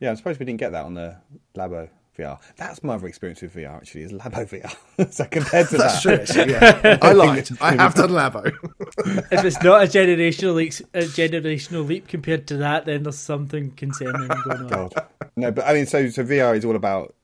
[0.00, 1.16] yeah, I'm surprised we didn't get that on the
[1.56, 2.40] Labo VR.
[2.56, 5.12] That's my other experience with VR, actually, is Labo VR.
[5.12, 6.44] so compared to That's that, true.
[6.44, 6.98] Yeah.
[7.02, 7.48] I lied.
[7.60, 8.46] I have done Labo.
[9.32, 13.70] if it's not a generational leap, a generational leap compared to that, then there's something
[13.72, 14.66] concerning going on.
[14.66, 14.94] God.
[15.36, 17.14] No, but I mean, so so VR is all about,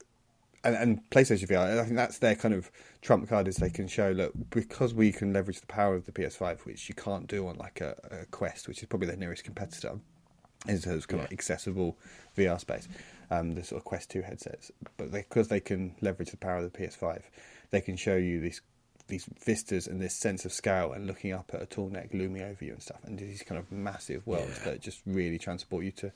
[0.63, 1.79] and, and PlayStation VR.
[1.79, 5.11] I think that's their kind of trump card is they can show look because we
[5.11, 8.25] can leverage the power of the PS5, which you can't do on like a, a
[8.27, 9.99] Quest, which is probably their nearest competitor.
[10.67, 11.97] Is those kind of accessible
[12.37, 12.87] VR space,
[13.29, 16.71] um, the sort of Quest Two headsets, but because they, can leverage the power of
[16.71, 17.21] the PS5,
[17.71, 18.61] they can show you these
[19.09, 22.63] these vistas and this sense of scale and looking up at a Tallneck looming over
[22.63, 24.71] you and stuff, and these kind of massive worlds Yeah.
[24.71, 26.11] that just really transport you to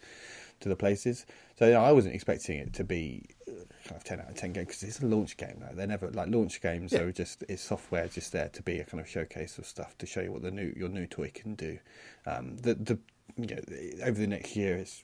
[0.61, 1.25] to the places.
[1.59, 3.51] So you know, I wasn't expecting it to be uh,
[3.83, 5.61] kind of ten out of ten game because it's a launch game.
[5.73, 6.93] They're never like launch games.
[6.93, 6.99] Yeah.
[6.99, 10.05] They're just it's software just there to be a kind of showcase of stuff to
[10.05, 11.79] show you what the new your new toy can do.
[12.25, 12.97] Um, the the
[13.35, 13.61] you know,
[14.05, 15.03] over the next year, it's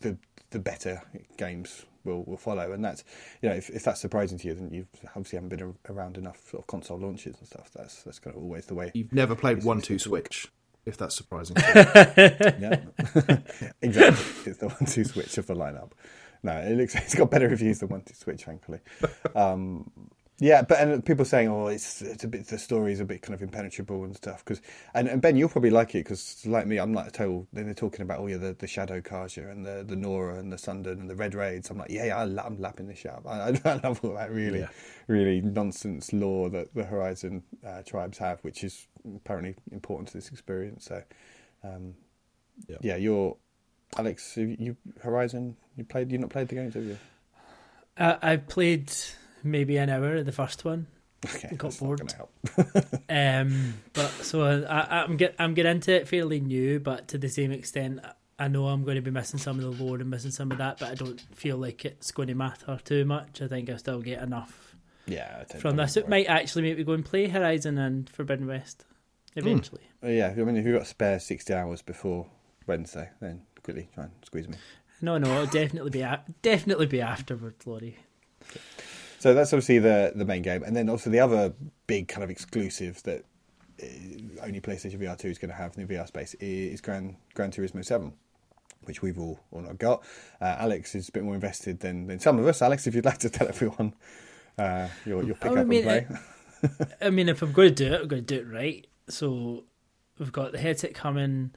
[0.00, 0.16] the
[0.50, 1.02] the better
[1.36, 3.02] games will, will follow, and that's
[3.42, 6.16] you know if, if that's surprising to you, then you obviously haven't been a- around
[6.16, 7.70] enough sort of console launches and stuff.
[7.74, 8.90] That's that's kind of always the way.
[8.94, 10.48] You've never played one two switch,
[10.84, 11.56] if that's surprising.
[11.66, 12.80] Yeah,
[13.82, 14.50] exactly.
[14.52, 15.90] It's the one two switch of the lineup.
[16.42, 18.80] No, it looks it's got better reviews than one two switch, thankfully.
[19.34, 19.90] Um,
[20.38, 23.34] yeah, but and people saying, oh, it's it's a bit the story's a bit kind
[23.34, 24.44] of impenetrable and stuff.
[24.44, 24.60] Because
[24.94, 27.46] and, and Ben, you'll probably like it because like me, I'm like a total.
[27.52, 30.52] Then they're talking about oh yeah, the, the Shadow Carja and the the Nora and
[30.52, 31.70] the Sundom and the Red Raids.
[31.70, 33.26] I'm like, yeah, yeah I, la- I'm lapping this shit up.
[33.28, 34.68] I, I love all that really, Yeah.
[35.08, 40.28] really nonsense lore that the Horizon uh, tribes have, which is apparently important to this
[40.30, 40.84] experience.
[40.86, 41.02] So.
[41.64, 41.94] Um,
[42.68, 42.76] Yeah.
[42.80, 43.36] yeah, you're
[43.96, 44.36] Alex.
[44.36, 45.56] You, you Horizon.
[45.76, 46.12] You played.
[46.12, 46.98] You not played the games, have you?
[47.98, 48.92] I, I played
[49.50, 50.86] maybe an hour of the first one,
[51.24, 52.02] Okay, Got bored.
[53.08, 57.28] um, but so I, I'm get I'm getting into it fairly new, but to the
[57.28, 58.00] same extent,
[58.38, 60.58] I know I'm going to be missing some of the lore and missing some of
[60.58, 63.40] that, but I don't feel like it's going to matter too much.
[63.40, 65.96] I think I still get enough Yeah, from this.
[65.96, 68.84] It might actually make me go and play Horizon and Forbidden West
[69.34, 69.82] eventually.
[70.04, 72.26] Uh, yeah, I mean, if you've got spare sixty hours before
[72.66, 74.56] Wednesday, then quickly try and squeeze me.
[75.00, 77.98] No, no, it'll definitely be a- definitely be afterwards, Laurie.
[79.18, 81.52] So that's obviously the the main game, and then also the other
[81.86, 83.24] big kind of exclusive that
[83.82, 83.86] uh,
[84.42, 87.50] only PlayStation VR Two is going to have in the VR space is Gran Gran
[87.50, 88.12] Turismo Seven,
[88.84, 90.02] which we've all all not got.
[90.40, 92.62] Uh, Alex is a bit more invested than than some of us.
[92.62, 93.94] Alex, if you'd like to tell everyone
[94.58, 96.18] uh, your your pick Oh, I up mean, and play.
[97.00, 98.86] I mean, if I'm going to do it, I'm going to do it right.
[99.08, 99.64] So
[100.18, 101.52] we've got the headset coming.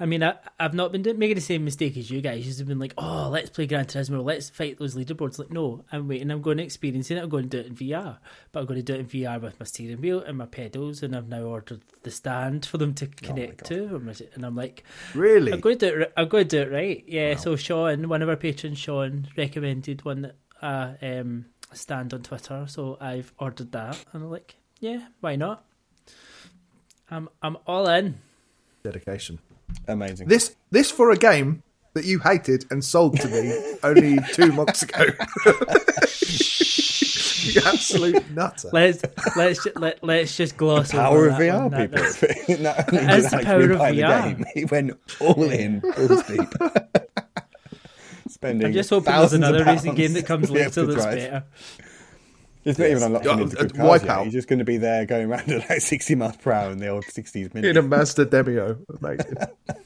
[0.00, 2.58] I mean, I, I've not been doing, making the same mistake as you guys.
[2.58, 5.38] You've been like, oh, let's play Gran Turismo, let's fight those leaderboards.
[5.38, 6.32] Like, no, I'm waiting.
[6.32, 7.18] I'm going to experience it.
[7.18, 8.18] I'm going to do it in VR.
[8.50, 11.02] But I'm going to do it in VR with my steering wheel and my pedals.
[11.02, 13.68] And I've now ordered the stand for them to connect God.
[13.68, 14.24] to.
[14.34, 14.82] And I'm like,
[15.14, 15.52] really?
[15.52, 16.12] I'm going to do it.
[16.16, 17.04] I'm going to do it right.
[17.06, 17.36] Yeah.
[17.36, 22.64] So Sean, one of our patrons, Sean, recommended one that uh, um, stand on Twitter.
[22.68, 25.64] So I've ordered that, and I'm like, yeah, why not?
[27.10, 28.18] I'm I'm all in.
[28.82, 29.38] Dedication.
[29.88, 30.28] Amazing.
[30.28, 31.62] This this for a game
[31.94, 33.52] that you hated and sold to me
[33.84, 35.04] only two months ago.
[37.44, 38.68] you absolute nutter.
[38.72, 39.02] Let's
[39.36, 41.70] let's ju- let, let's just gloss power over of that VR, one.
[41.70, 42.58] That- that's- people.
[42.64, 44.24] Not only That is did the power of rebuy the VR.
[44.36, 46.48] game, he went all in, balls deep.
[48.28, 51.04] Spending I'm just hoping there's another racing game that comes to be able later that's
[51.06, 51.44] better.
[52.64, 54.10] He's not even unlocked Yeah, into uh, good cars yet.
[54.10, 54.24] Wipeout.
[54.24, 56.78] He's just going to be there going around at like 60 miles per hour in
[56.78, 58.78] the old 60s In a Mazda Demio.
[59.00, 59.36] Amazing.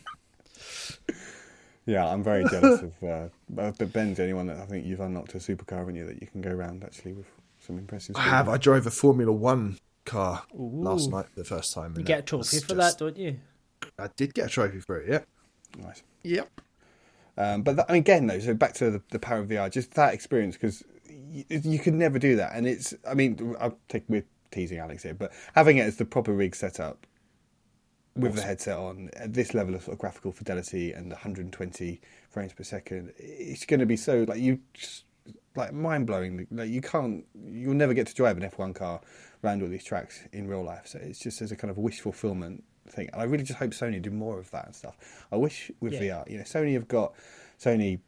[1.87, 3.03] Yeah, I'm very jealous of.
[3.03, 6.05] Uh, but Ben's the only one that I think you've unlocked a supercar, haven't you?
[6.05, 7.25] That you can go around actually with
[7.61, 8.15] some impressive.
[8.15, 8.47] I have.
[8.47, 11.95] I drove a Formula One car last night for the first time.
[11.97, 13.39] You get a trophy for just- that, don't you?
[13.99, 15.09] I did get a trophy for it.
[15.09, 15.83] Yeah.
[15.83, 16.03] Nice.
[16.25, 16.61] Yep.
[17.39, 19.71] Um, but that, I mean, again, though, so back to the, the power of VR,
[19.71, 20.83] just that experience because
[21.31, 22.95] you, you could never do that, and it's.
[23.09, 26.55] I mean, I'll take we're teasing Alex here, but having it as the proper rig
[26.57, 27.07] setup
[28.17, 32.53] with the headset on at this level of, sort of graphical fidelity and 120 frames
[32.53, 35.05] per second, it's going to be so like you just
[35.55, 36.47] like mind blowing.
[36.51, 39.01] Like you can't, you'll never get to drive an F1 car
[39.45, 40.87] around all these tracks in real life.
[40.87, 43.09] So it's just as a kind of wish fulfillment thing.
[43.13, 45.27] And I really just hope Sony do more of that and stuff.
[45.31, 46.01] I wish with Yeah.
[46.25, 47.15] VR, you know, Sony have got
[47.61, 48.01] Sony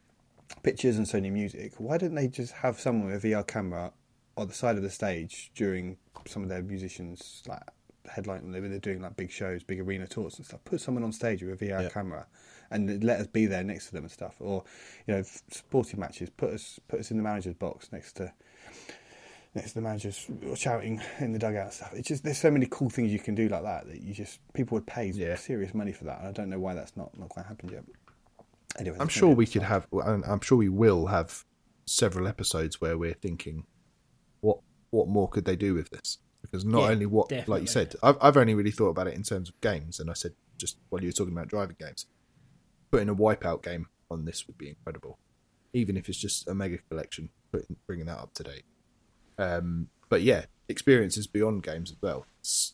[0.63, 1.73] pictures and Sony music.
[1.77, 3.91] Why don't they just have someone with a VR camera
[4.37, 7.61] on the side of the stage during some of their musicians like
[8.09, 10.63] headline when they're doing like big shows, big arena tours and stuff.
[10.65, 11.89] Put someone on stage with a VR Yeah.
[11.89, 12.25] camera
[12.71, 14.35] and let us be there next to them and stuff.
[14.39, 14.63] Or
[15.07, 16.29] you know, sporting matches.
[16.29, 18.33] Put us put us in the manager's box next to
[19.53, 21.93] next to the managers shouting in the dugout and stuff.
[21.93, 24.39] It's just there's so many cool things you can do like that that you just
[24.53, 25.35] people would pay Yeah.
[25.35, 26.19] serious money for that.
[26.19, 27.83] And I don't know why that's not not quite happened yet.
[28.79, 31.43] Anyway, I'm sure we could have, and I'm sure we will have
[31.85, 33.65] several episodes where we're thinking,
[34.41, 34.59] what
[34.91, 36.17] what more could they do with this?
[36.41, 39.13] Because not Yeah, only what, like you said, I've I've only really thought about it
[39.13, 42.05] in terms of games, and I said just while you were talking about driving games,
[42.91, 45.17] putting a Wipeout game on this would be incredible,
[45.73, 48.63] even if it's just a mega collection, putting bringing that up to date.
[49.37, 52.25] Um, but yeah, experiences beyond games as well.
[52.39, 52.73] It's,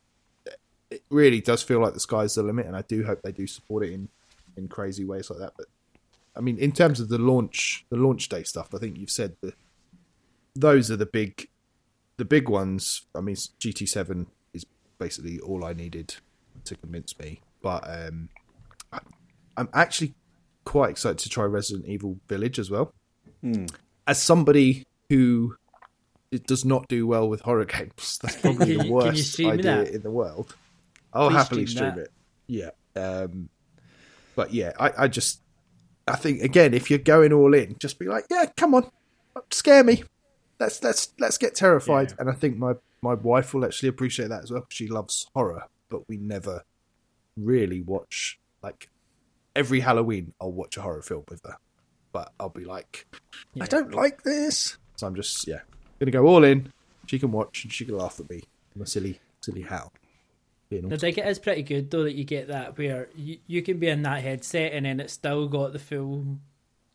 [0.89, 3.47] it really does feel like the sky's the limit, and I do hope they do
[3.47, 4.09] support it in
[4.55, 5.53] in crazy ways like that.
[5.57, 5.67] But
[6.37, 9.35] I mean, in terms of the launch, the launch day stuff, I think you've said
[9.41, 9.55] that
[10.55, 11.49] those are the big,
[12.17, 13.01] the big ones.
[13.15, 14.65] I mean, GT Seven is
[14.99, 16.15] basically all I needed
[16.65, 17.41] to convince me.
[17.61, 18.29] But um,
[18.93, 18.99] I,
[19.57, 20.13] I'm actually
[20.63, 22.93] quite excited to try Resident Evil Village as well.
[24.05, 25.55] As somebody who
[26.31, 29.39] it does not do well with horror games, that's probably the you- can you worst
[29.39, 30.55] idea in the world.
[31.13, 32.11] I'll Please happily stream stream it.
[32.47, 32.69] Yeah.
[33.01, 33.49] Um,
[34.35, 35.41] but yeah, I, I just,
[36.07, 38.89] I think again, if you're going all in, just be like, yeah, come on,
[39.51, 40.03] scare me.
[40.59, 42.09] Let's let's let's get terrified.
[42.11, 42.15] Yeah.
[42.19, 44.65] And I think my my wife will actually appreciate that as well.
[44.69, 46.63] She loves horror, but we never
[47.35, 48.89] really watch like
[49.55, 50.33] every Halloween.
[50.41, 51.57] I'll watch a horror film with her,
[52.11, 53.05] but I'll be like,
[53.59, 54.77] I don't like this.
[54.95, 55.61] So I'm just yeah,
[55.99, 56.71] gonna go all in.
[57.05, 58.41] She can watch and she can laugh at me.
[58.75, 59.91] I'm a silly silly Hal.
[60.69, 63.37] Being I all- think it is pretty good though that you get that where you,
[63.47, 66.37] you can be in that headset and then it's still got the full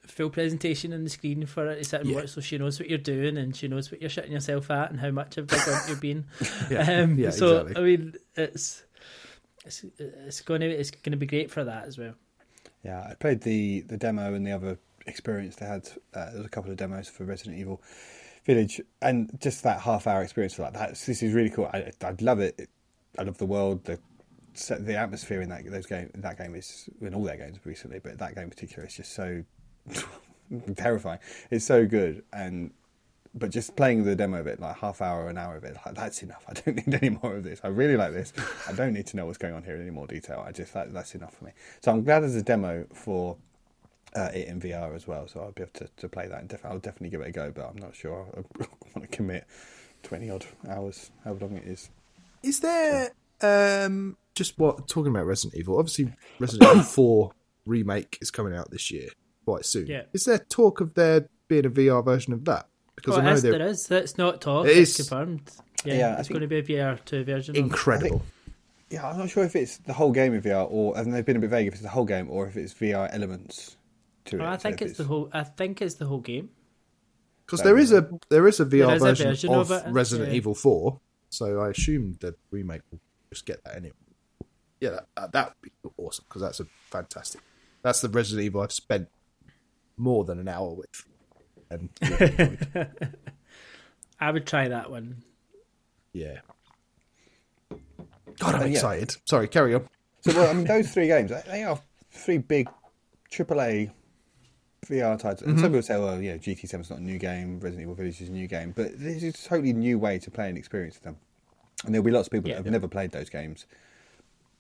[0.07, 2.17] full presentation on the screen for it to sit and Yeah.
[2.17, 4.91] watch so she knows what you're doing and she knows what you're shitting yourself at
[4.91, 6.25] and how much of a big you're being.
[6.71, 7.83] Yeah, Um, yeah, so exactly.
[7.83, 8.83] I mean it's
[9.65, 12.15] it's it's gonna it's gonna be great for that as well.
[12.85, 15.89] Yeah, I played the the demo and the other experience they had.
[16.13, 17.81] Uh, there was a couple of demos for Resident Evil
[18.45, 20.91] Village, and just that half hour experience for like that.
[20.91, 21.71] This is really cool.
[21.73, 22.69] I I love it.
[23.19, 23.85] I love the world.
[23.85, 23.99] The
[24.55, 27.99] set- the atmosphere in that those game that game is in all their games recently,
[27.99, 29.45] but that game in particular is just so
[30.77, 31.21] terrifying.
[31.51, 32.73] It's so good and.
[33.35, 35.95] But just playing the demo of it, like half hour, an hour of it, like,
[35.95, 36.45] that's enough.
[36.49, 37.63] I don't need any more of this.
[37.65, 38.31] I really like this.
[38.69, 40.45] I don't need to know what's going on here in any more detail.
[40.47, 41.53] I just that, that's enough for me.
[41.81, 43.39] So I'm glad there's a demo for
[44.15, 45.27] uh, it in VR as well.
[45.29, 46.41] So I'll be able to, to play that.
[46.41, 47.51] And def- I'll definitely give it a go.
[47.51, 49.47] But I'm not sure I want to commit
[50.03, 51.89] twenty odd hours, however long it is.
[52.43, 55.79] Is there um just what talking about Resident Evil?
[55.79, 57.33] Obviously, Resident Evil Four
[57.67, 59.09] remake is coming out this year,
[59.45, 59.87] quite soon.
[59.87, 60.03] Yeah.
[60.13, 62.67] Is there talk of there being a VR version of that?
[62.97, 63.87] Because Oh, I know yes, there is.
[63.87, 64.67] That's not talk.
[64.67, 65.09] It it's is.
[65.09, 65.51] confirmed.
[65.85, 67.53] Yeah, Yeah, it's going to be a VR two version.
[67.53, 67.61] of it.
[67.61, 68.23] incredible.
[68.91, 71.37] Yeah, I'm not sure if it's the whole game in VR or and they've been
[71.37, 73.77] a bit vague if it's the whole game or if it's VR elements
[74.27, 74.43] to it.
[74.43, 75.31] Oh, I think if it's the whole.
[75.33, 76.51] I think it's the whole game.
[77.47, 79.91] Because there is a there is a VR is a version, version of, of it,
[79.91, 80.37] Resident yeah.
[80.37, 81.01] Evil Four,
[81.33, 83.01] so I assume the remake will
[83.33, 83.95] just get that anyway.
[84.81, 87.41] Yeah, that that would be awesome because that's a fantastic.
[87.83, 89.09] That's the Resident Evil I've spent
[89.97, 91.05] more than an hour with.
[91.71, 91.89] And
[94.21, 95.23] I would try that one.
[96.13, 96.41] yeah,
[98.39, 98.73] God, I'm Uh, yeah.
[98.73, 99.17] excited.
[99.25, 99.89] Sorry, carry on.
[100.21, 102.69] So well, I mean, those three games they- they are three big
[103.31, 103.91] AAA
[104.87, 105.43] VR titles.
[105.43, 108.21] And some people say, well, yeah, GT7 is not a new game, Resident Evil Village
[108.21, 110.99] is a new game, but this is a totally new way to play and experience
[110.99, 111.17] them.
[111.85, 112.57] And there'll be lots of people Yeah.
[112.57, 113.67] that have never played those games,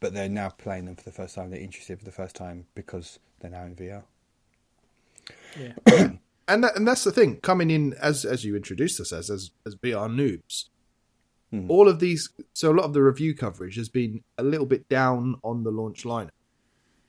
[0.00, 1.50] but they're now playing them for the first time.
[1.50, 4.04] They're interested for the first time because they're now in VR.
[5.58, 5.72] Yeah.
[6.48, 9.50] and that, and that's the thing coming in as as you introduced us as as,
[9.66, 10.66] as VR noobs.
[11.68, 14.88] All of these, so a lot of the review coverage has been a little bit
[14.88, 16.30] down on the launch lineup.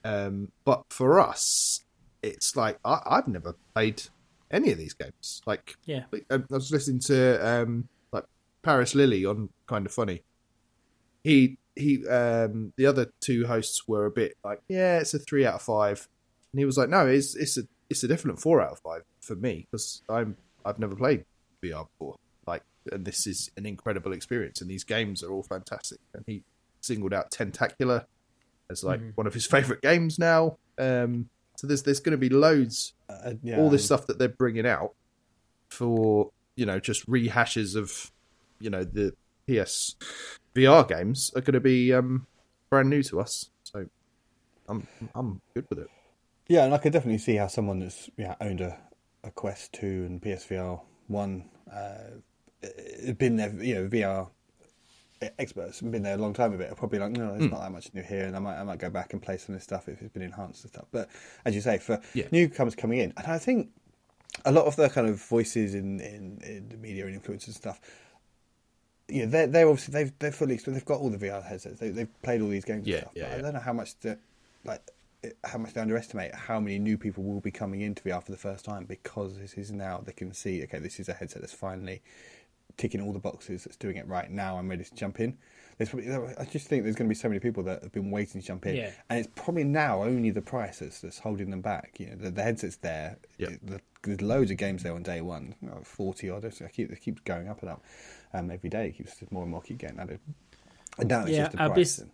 [0.03, 1.82] Um, but for us,
[2.23, 4.01] it's like I, I've never played
[4.49, 5.41] any of these games.
[5.45, 6.05] Like, Yeah.
[6.31, 8.23] I was listening to um, like
[8.63, 10.23] Parris Lilly on Kind of Funny.
[11.23, 15.45] He he, um, the other two hosts were a bit like, yeah, it's a three
[15.45, 16.07] out of five,
[16.51, 19.01] and he was like, no, it's it's a it's a definite four out of five
[19.21, 21.25] for me because I'm I've never played
[21.63, 22.17] VR before.
[22.45, 25.99] Like, and this is an incredible experience, and these games are all fantastic.
[26.13, 26.43] And he
[26.81, 28.05] singled out Tentacular
[28.69, 30.57] as like one of his favorite games now.
[30.77, 31.29] Um,
[31.63, 34.67] so there's there's going to be loads Uh, yeah, all this stuff that they're bringing
[34.67, 34.93] out
[35.69, 38.11] for you know just rehashes of
[38.59, 39.13] you know the
[39.47, 39.95] PS
[40.53, 42.27] VR games are going to be um,
[42.69, 43.49] brand new to us.
[43.63, 43.85] So
[44.67, 45.87] I'm I'm good with it.
[46.49, 48.77] Yeah, and I could definitely see how someone that's yeah owned a,
[49.23, 52.19] a Quest two and PSVR one, uh,
[53.17, 54.29] been there, you know, VR
[55.39, 57.39] experts and been there a long time with it are probably like, no, Hmm.
[57.39, 59.37] there's not that much new here, and I might I might go back and play
[59.37, 60.85] some of this stuff if it's been enhanced and stuff.
[60.91, 61.09] But
[61.45, 62.25] as you say, for Yeah.
[62.31, 63.69] newcomers coming in, and I think
[64.45, 67.55] a lot of the kind of voices in in, in the media and influencers and
[67.55, 67.79] stuff.
[69.09, 71.79] Yeah, they're they're obviously they've they're fully they've got all the VR headsets.
[71.79, 73.13] They, they've played all these games Yeah, and stuff.
[73.15, 73.37] yeah, but yeah.
[73.37, 74.17] I don't know how much the
[74.63, 74.81] like
[75.43, 78.37] how much they underestimate how many new people will be coming into VR for the
[78.37, 81.53] first time because this is now they can see okay this is a headset that's
[81.53, 82.01] finally
[82.77, 85.37] ticking all the boxes that's doing it right now I'm ready to jump in
[85.77, 88.09] there's probably, I just think there's going to be so many people that have been
[88.11, 88.91] waiting to jump in Yeah.
[89.09, 92.31] and it's probably now only the price that's, that's holding them back you know the,
[92.31, 93.49] the headset's there Yeah.
[93.61, 97.21] the, there's loads of games there on day one 40 odd I keep, it keeps
[97.21, 97.83] going up and up
[98.33, 100.19] um, every day it keeps more and more keep getting added
[100.97, 102.05] and now it's Yeah, just the I'll be price s-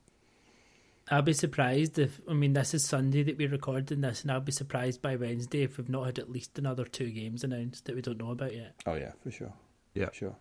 [1.11, 4.41] I'll be surprised if I mean this is Sunday that we're recording this, and I'll
[4.41, 7.95] be surprised by Wednesday if we've not had at least another two games announced that
[7.95, 8.75] we don't know about yet.
[8.85, 9.51] Oh yeah, for sure.
[9.99, 10.09] Yeah.
[10.13, 10.35] Sure.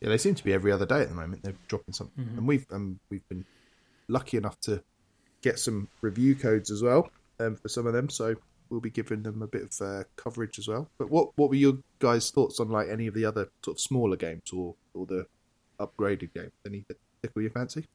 [0.00, 1.42] Yeah, they seem to be every other day at the moment.
[1.42, 2.38] They're dropping something, Mm-hmm.
[2.38, 3.44] and we've um, we've been
[4.06, 4.82] lucky enough to
[5.42, 8.08] get some review codes as well um, for some of them.
[8.08, 8.36] So
[8.70, 10.88] we'll be giving them a bit of uh, coverage as well.
[10.98, 13.80] But what what were your guys' thoughts on like any of the other sort of
[13.80, 15.26] smaller games or or the
[15.80, 16.52] upgraded games?
[16.64, 17.86] Any that tickle your fancy?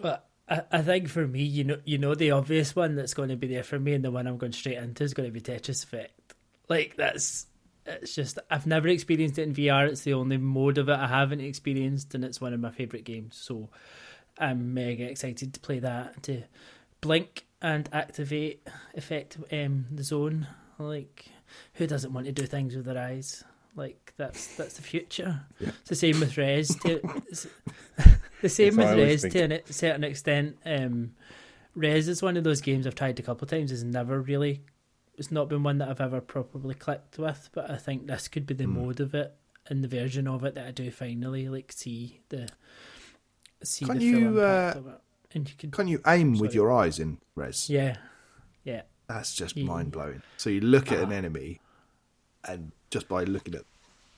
[0.00, 3.28] Well, I, I think for me, you know, you know, the obvious one that's going
[3.28, 5.32] to be there for me, and the one I'm going straight into is going to
[5.32, 6.34] be Tetris Effect.
[6.68, 7.46] Like that's,
[7.86, 9.88] it's just I've never experienced it in VR.
[9.88, 13.04] It's the only mode of it I haven't experienced, and it's one of my favorite
[13.04, 13.36] games.
[13.36, 13.68] So
[14.38, 16.22] I'm mega excited to play that.
[16.24, 16.42] To
[17.00, 20.46] blink and activate effect um, the zone.
[20.78, 21.26] Like
[21.74, 23.44] who doesn't want to do things with their eyes?
[23.76, 25.42] Like that's that's the future.
[25.60, 26.74] It's the same with Rez.
[26.76, 27.00] To,
[28.42, 29.34] the same with Rez think.
[29.34, 30.58] to a certain extent.
[30.64, 31.12] Um,
[31.74, 33.70] Rez is one of those games I've tried a couple of times.
[33.70, 34.62] It's never really,
[35.20, 37.50] it's not been one that I've ever properly clicked with.
[37.52, 38.74] But I think this could be the Hmm.
[38.82, 42.48] mode of it and the version of it that I do finally like see the
[43.62, 45.00] see Can the you, full impact uh, of it.
[45.32, 47.68] And you could, Can you aim with your eyes in Rez?
[47.70, 47.98] yeah,
[48.64, 48.82] yeah.
[49.06, 49.64] That's just Yeah.
[49.64, 50.22] mind blowing.
[50.38, 51.16] So you look at an Ah.
[51.16, 51.60] enemy,
[52.48, 53.64] and just by looking at,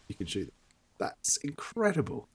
[0.08, 0.54] you can shoot them.
[0.98, 2.28] That's incredible.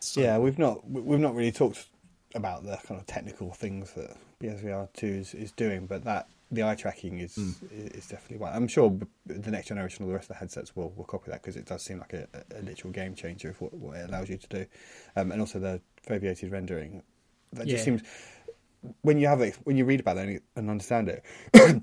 [0.00, 1.86] So- yeah, we've not we- we've not really talked
[2.34, 6.62] about the kind of technical things that PSVR two is, is doing, but that the
[6.62, 7.36] eye tracking is
[7.72, 8.52] is definitely one.
[8.52, 11.42] I'm sure the next generation, all the rest of the headsets will, will copy that
[11.42, 14.28] because it does seem like a, a literal game changer of what, what it allows
[14.28, 14.66] you to do,
[15.16, 17.02] um, and also the foveated rendering.
[17.52, 17.96] That just Yeah.
[17.96, 18.02] seems
[19.02, 21.24] when you have it when you read about it and understand it.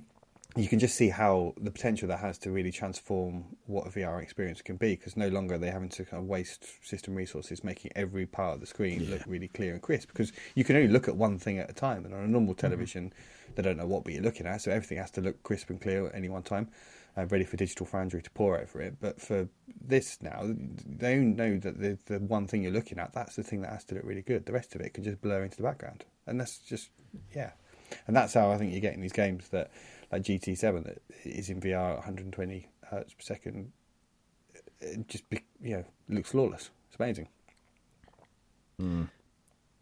[0.56, 4.21] you can just see how the potential that has to really transform what a VR
[4.21, 7.63] experience can be because no longer are they having to kind of waste system resources
[7.63, 10.89] making every part of the screen look really clear and crisp because you can only
[10.89, 13.12] look at one thing at a time and on a normal television
[13.56, 16.08] they don't know what you're looking at so everything has to look crisp and clear
[16.08, 16.70] at any one time
[17.18, 19.48] uh, ready for digital foundry to pore over it but for
[19.82, 20.42] this now
[20.86, 23.84] they know that the, the one thing you're looking at that's the thing that has
[23.84, 26.39] to look really good the rest of it can just blur into the background and
[26.39, 26.89] that's just
[27.36, 27.52] yeah
[28.08, 29.70] and that's how I think you're getting these games that
[30.12, 33.72] like GT7 that is in VR at 120 hertz per second.
[34.82, 36.72] It just be, you know looks flawless.
[36.88, 37.28] It's amazing.
[38.80, 39.23] Uh, it-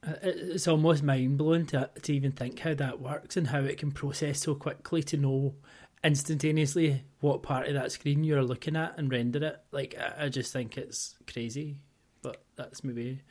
[0.04, 3.92] It's almost mind blowing to to even think how that works and how it can
[3.92, 5.56] process so quickly to know
[6.04, 9.60] instantaneously what part of that screen you're looking at and render it.
[9.72, 11.78] Like I, just think it's crazy,
[12.24, 13.22] but that's maybe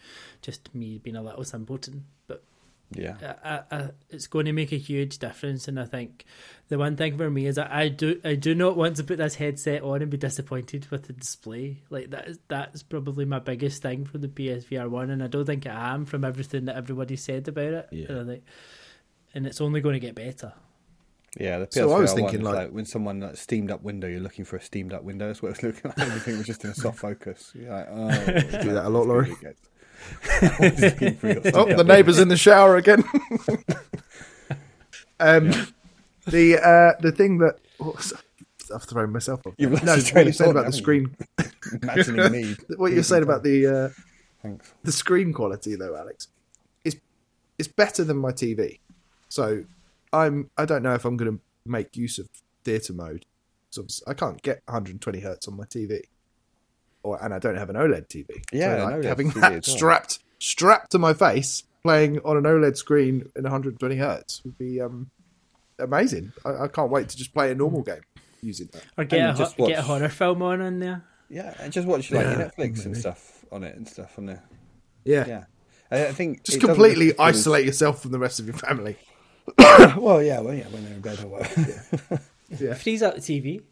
[0.43, 2.07] just me being a little simpleton.
[2.29, 2.45] But
[2.93, 6.25] Yeah, I, I, I, it's going to make a huge difference, and I think
[6.69, 9.19] the one thing for me is that I do I do not want to put
[9.19, 11.83] this headset on and be disappointed with the display.
[11.89, 15.45] Like that is that's probably my biggest thing for the PSVR one, and I don't
[15.47, 17.89] think I am from everything that everybody said about it.
[17.93, 18.07] Yeah.
[18.09, 18.45] And, I think,
[19.35, 20.53] and it's only going to get better.
[21.39, 21.61] yeah.
[21.61, 24.19] The PSVR So I was thinking, like- like, when someone like, steamed up window, you're
[24.19, 25.29] looking for a steamed up window.
[25.29, 25.99] That's what it's looking like.
[26.09, 27.53] Everything was just in a soft focus.
[27.55, 28.09] You're like, oh,
[28.63, 29.37] Do that a lot, Laurie.
[30.43, 33.01] Oh, oh, the neighbour's in the shower again.
[35.21, 35.51] um,
[36.27, 38.13] the uh, the thing that was-
[38.73, 39.55] I've thrown myself off.
[39.59, 41.17] You've no, what you said about the screen.
[41.83, 42.57] Imagining me.
[42.77, 43.89] What you're saying about the uh,
[44.43, 44.73] Thanks.
[44.85, 46.29] the screen quality though, Alex,
[46.85, 46.97] is
[47.59, 48.79] is better than my TV.
[49.29, 49.65] So
[50.13, 52.29] I'm I don't know if I'm going to make use of
[52.65, 53.27] theatre mode.
[53.71, 56.03] So I can't get 120 hertz on my TV,
[57.03, 58.27] or and I don't have an OLED TV.
[58.53, 59.77] Yeah, so an like OLED having TV that as well.
[59.77, 64.81] strapped strapped to my face, playing on an OLED screen in 120 hertz would be
[64.81, 65.11] um
[65.79, 66.33] amazing.
[66.45, 68.01] I, I can't wait to just play a normal game
[68.43, 68.83] using that.
[68.97, 71.05] Or get And a just ho- get a horror film on in there.
[71.29, 74.43] Yeah, and just watch like Yeah, Netflix and stuff on it and stuff on there.
[75.05, 75.45] Yeah, Yeah,
[75.91, 78.97] I, I think just completely look as isolate yourself from the rest of your family.
[79.97, 82.21] Well, yeah, well, yeah, when they're in bed or whatever.
[82.59, 83.63] Yeah, Freeze out the TV.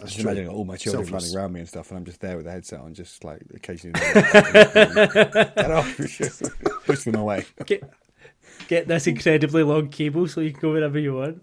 [0.00, 0.30] I that's just true.
[0.32, 1.24] imagine all my children Selfless.
[1.24, 3.42] running around me and stuff, and I'm just there with the headset on, just like
[3.54, 5.96] occasionally get off,
[6.86, 7.44] push them away.
[7.66, 7.82] Get
[8.68, 11.42] get this incredibly long cable so you can go wherever you want.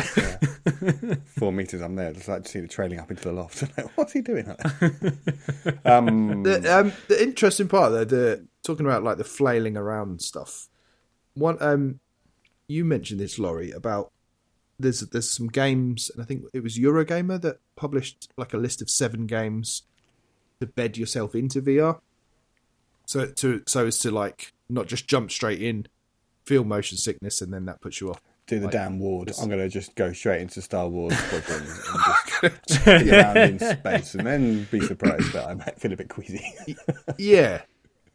[1.26, 3.62] Four meters, I'm there, just like to see it trailing up into the loft.
[3.76, 4.48] Like, What's he doing?
[5.84, 10.68] um, The, um, the interesting part though, the talking about like the flailing around stuff.
[11.34, 12.00] One, um,
[12.68, 14.12] you mentioned this, Laurie, about
[14.80, 18.82] there's there's some games, and I think it was Eurogamer that published like a list
[18.82, 19.82] of seven games
[20.60, 22.00] to bed yourself into VR.
[23.06, 25.86] So to so as to like not just jump straight in,
[26.44, 28.20] feel motion sickness, and then that puts you off.
[28.46, 29.32] do the like, damn ward.
[29.40, 31.12] I'm going to just go straight into Star Wars
[32.42, 35.96] and just be around in space, and then be surprised that I might feel a
[35.96, 36.44] bit queasy.
[37.18, 37.62] Yeah.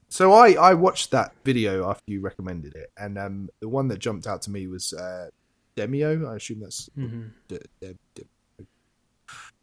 [0.10, 4.00] so I I watched that video after you recommended it, and um, the one that
[4.00, 5.30] jumped out to me was uh,
[5.76, 6.30] Demeo.
[6.30, 7.32] I assume that's Mhm.
[7.48, 8.24] D- D- D-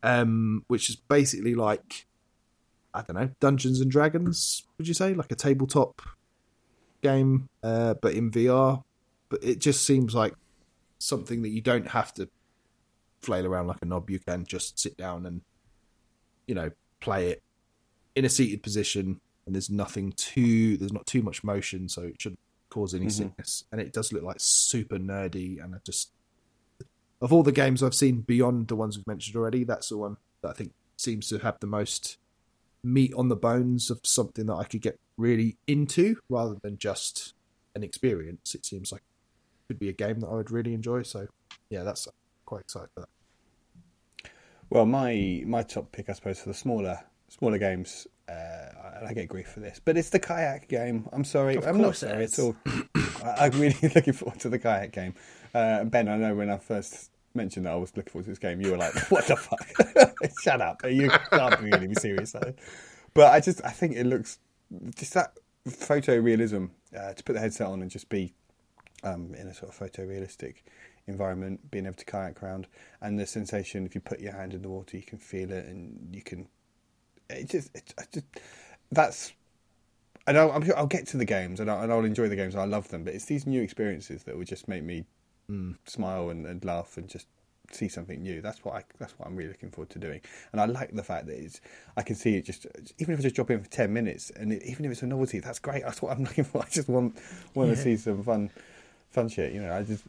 [0.03, 2.07] um, which is basically like
[2.95, 4.65] I don't know Dungeons and Dragons.
[4.77, 6.03] Would you say like a tabletop
[7.03, 8.83] game, uh, but in VR?
[9.31, 10.35] But it just seems like
[10.99, 12.29] something that you don't have to
[13.23, 14.11] flail around like a knob.
[14.11, 15.41] You can just sit down and
[16.47, 17.43] you know play it
[18.15, 22.21] in a seated position, and there's nothing too there's not too much motion, so it
[22.21, 22.41] shouldn't
[22.73, 23.13] cause any Mhm.
[23.13, 23.65] sickness.
[23.71, 26.11] And it does look like super nerdy, and I just
[27.21, 30.17] of all the games I've seen beyond the ones we've mentioned already, that's the one
[30.41, 32.17] that I think seems to have the most
[32.83, 37.35] meat on the bones of something that I could get really into rather than just
[37.77, 38.57] an experience.
[38.57, 41.03] It seems like it could be a game that I would really enjoy.
[41.03, 41.29] So
[41.71, 42.09] yeah, that's
[42.45, 44.31] quite excited for that.
[44.69, 46.99] Well, my my top pick, I suppose, for the smaller
[47.29, 48.73] smaller games, uh,
[49.03, 51.09] and I get grief for this, but it's the kayak game.
[51.13, 52.55] I'm sorry, Of I'm not sorry at all.
[53.25, 55.15] I- I'm really looking forward to the kayak game.
[55.53, 58.39] Uh, ben, I know when I first mentioned that I was looking forward to this
[58.39, 60.15] game, you were like, "What the fuck?
[60.43, 60.83] Shut up!
[60.89, 62.55] You can't really be serious." though."
[63.15, 64.39] But I just, I think it looks
[64.95, 65.37] just that
[65.69, 68.35] photorealism uh, to put the headset on and just be
[69.03, 70.57] um, in a sort of photorealistic
[71.07, 72.67] environment, being able to kayak around,
[73.01, 75.67] and the sensation if you put your hand in the water, you can feel it,
[75.67, 76.49] and you can.
[77.31, 78.27] It just, it, I just
[78.93, 79.33] that's.
[80.27, 82.37] I know I'm sure I'll get to the games and I'll, and I'll enjoy the
[82.37, 82.55] games.
[82.55, 85.05] I love them, but it's these new experiences that will just make me
[85.49, 85.73] hmm.
[85.85, 87.27] smile and, and laugh and just
[87.73, 88.41] see something new.
[88.41, 88.85] That's what I.
[88.99, 90.21] That's what I'm really looking forward to doing.
[90.53, 91.61] And I like the fact that it's.
[91.97, 92.67] I can see it just
[92.99, 95.07] even if I just drop in for ten minutes, and it, even if it's a
[95.07, 95.83] novelty, that's great.
[95.87, 96.63] That's what I'm looking for.
[96.63, 97.17] I just want
[97.55, 97.75] want Yeah.
[97.75, 98.51] to see some fun,
[99.11, 99.53] fun shit.
[99.53, 100.05] You know, I just.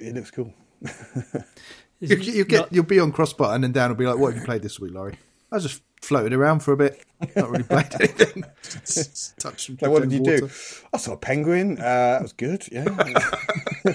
[0.00, 0.52] It looks cool.
[2.00, 4.32] You, you get Not- you'll be on cross button and Dan will be like, "What
[4.32, 5.18] have you played this week, Laurie?"
[5.52, 7.04] I was just floated around for a bit,
[7.36, 8.44] not really played anything.
[8.62, 10.38] Just touch some Like, what did you water.
[10.38, 10.50] do?
[10.92, 11.78] I saw a penguin.
[11.78, 12.64] Uh, that was good.
[12.72, 12.86] Yeah.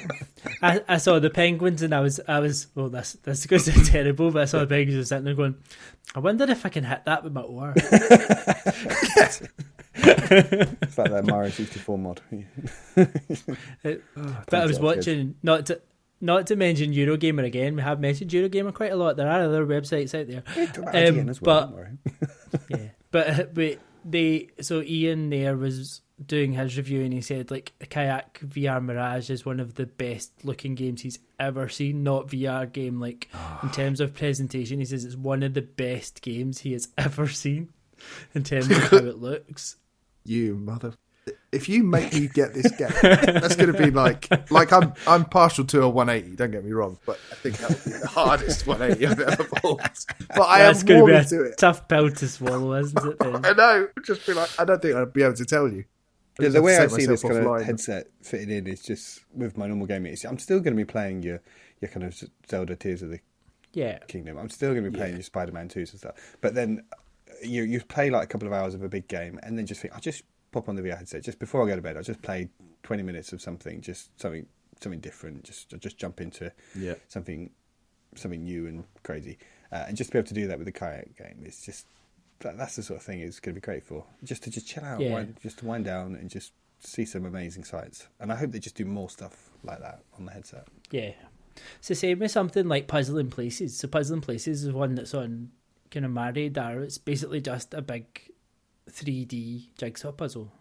[0.61, 3.61] I, I saw the penguins and I was I was well that's that's is going
[3.63, 5.55] to sound terrible but I saw the penguins and sitting there going
[6.15, 7.73] I wonder if I can hit that with my oar
[9.97, 12.21] it's like that Mario 64 mod.
[12.31, 14.81] It- but I was Sounds good.
[14.83, 15.81] watching not to
[16.25, 17.75] not to mention Eurogamer again.
[17.75, 19.15] We have mentioned Eurogamer quite a lot.
[19.15, 20.43] There are other websites out there.
[21.07, 21.73] Um, well,
[22.11, 22.29] but-
[22.69, 27.71] yeah but but they so Ian there was doing his review and he said like
[27.89, 32.03] Kayak VR Mirage is one of the best looking games he's ever seen.
[32.03, 33.29] Not VR game like
[33.63, 37.27] in terms of presentation he says it's one of the best games he has ever
[37.29, 37.69] seen
[38.33, 39.77] in terms of how it looks.
[40.25, 40.93] You mother!
[41.55, 45.25] If you make me get this game, that's going to be like like I'm I'm
[45.25, 46.35] partial to a 180.
[46.35, 49.43] Don't get me wrong, but I think that would be the hardest 180 I've ever
[49.45, 49.81] pulled.
[50.35, 51.57] But I That's am going to be a to it.
[51.57, 53.45] tough pill to swallow isn't it Ben?
[53.45, 53.87] I know.
[54.03, 55.85] Just be like, I don't think I'd be able to tell you.
[56.39, 59.67] Yeah, the way I see this kind of headset fitting in is just with my
[59.67, 60.15] normal gaming.
[60.27, 61.41] I'm still going to be playing your
[61.81, 63.19] your kind of Zelda Tears of the
[63.73, 64.37] yeah Kingdom.
[64.37, 66.15] I'm still going to be playing your Spider-Man 2s and stuff.
[66.41, 66.97] But then uh,
[67.41, 69.81] you you play like a couple of hours of a big game, and then just
[69.81, 70.23] think I'll just
[70.55, 71.97] pop on the VR headset just before I go to bed.
[71.97, 72.49] I'll just play
[72.83, 74.45] 20 minutes of something, just something
[74.81, 75.43] something different.
[75.43, 76.95] Just I'll just jump into Yeah.
[77.07, 77.51] something
[78.15, 79.37] something new and crazy,
[79.71, 81.85] uh, and just to be able to do that with the kayak game, it's just
[82.39, 84.05] that, that's the sort of thing it's going to be great for.
[84.23, 85.13] Just to just chill out, Yeah.
[85.13, 88.07] wind, just to wind down and just see some amazing sights.
[88.19, 90.67] And I hope they just do more stuff like that on the headset.
[90.91, 91.13] Yeah.
[91.79, 93.77] It's the same with something like Puzzling Places.
[93.77, 95.51] So Puzzling Places is one that's on
[95.91, 96.81] kind of my radar.
[96.81, 98.05] It's basically just a big
[98.91, 100.51] 3D jigsaw puzzle.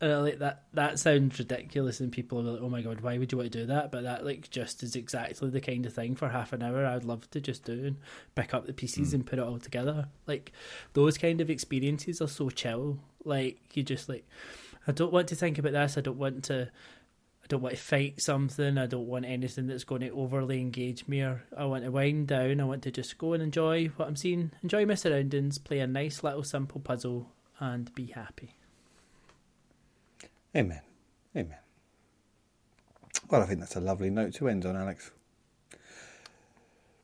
[0.00, 3.18] And I like that that sounds ridiculous and people are like, Oh my god, why
[3.18, 3.90] would you want to do that?
[3.90, 7.04] But that like just is exactly the kind of thing for half an hour I'd
[7.04, 7.96] love to just do and
[8.36, 9.16] pick up the pieces hmm.
[9.16, 10.08] and put it all together.
[10.26, 10.52] Like
[10.92, 13.00] those kind of experiences are so chill.
[13.24, 14.24] Like you just like
[14.86, 16.70] I don't want to think about this, I don't want to
[17.42, 18.78] I don't want to fight something.
[18.78, 21.22] I don't want anything that's going to overly engage me.
[21.22, 22.60] Or I want to wind down.
[22.60, 25.86] I want to just go and enjoy what I'm seeing, enjoy my surroundings, play a
[25.86, 28.54] nice little simple puzzle, and be happy.
[30.56, 30.82] Amen.
[31.36, 31.58] Amen.
[33.30, 35.10] Well, I think that's a lovely note to end on, Alex.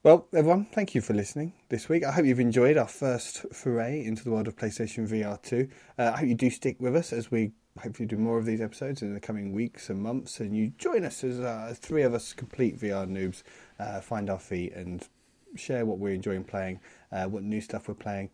[0.02, 2.04] Well, everyone, thank you for listening this week.
[2.04, 5.68] I hope you've enjoyed our first foray into the world of PlayStation VR 2.
[5.98, 7.52] Uh, I hope you do stick with us as we
[7.82, 11.04] hopefully do more of these episodes in the coming weeks and months, and you join
[11.04, 13.42] us as uh, three of us complete VR noobs,
[13.78, 15.08] uh, find our feet and
[15.56, 16.80] share what we're enjoying playing,
[17.10, 18.30] uh, what new stuff we're playing,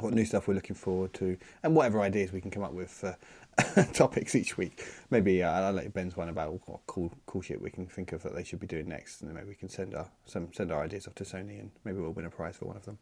[0.00, 2.90] what new stuff we're looking forward to, and whatever ideas we can come up with
[2.90, 3.16] for
[3.92, 4.84] topics each week.
[5.10, 8.22] Maybe uh, I'll let Ben's one about what cool cool shit we can think of
[8.22, 10.72] that they should be doing next, and then maybe we can send our some send
[10.72, 12.98] our ideas off to Sony, and maybe we'll win a prize for one of them.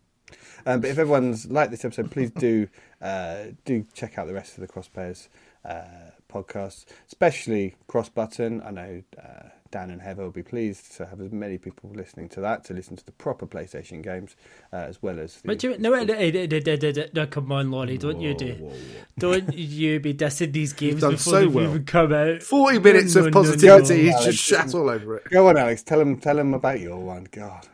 [0.66, 2.68] Um, but if everyone's liked this episode, please do
[3.03, 5.28] uh, do check out the rest of the Crossplayers
[5.64, 8.62] uh, podcasts, especially Cross Button.
[8.62, 12.29] I know uh, Dan and Heather will be pleased to have as many people listening
[12.29, 14.37] to that to listen to the proper PlayStation games
[14.73, 15.41] uh, as well as.
[15.41, 18.35] The, But you, no, no, no, no, no, no, no, come on, Laurie, don't you
[18.35, 18.70] do,
[19.18, 21.64] don't you be dissing these games done before so they've well.
[21.70, 22.43] even come out.
[22.43, 24.03] 40 minutes No, of no, no, positivity.
[24.11, 24.16] no.
[24.18, 25.25] He's just shat all over it.
[25.31, 25.83] Go on, Alex.
[25.83, 26.18] Tell them.
[26.20, 27.27] Tell them about your one.
[27.33, 27.66] God.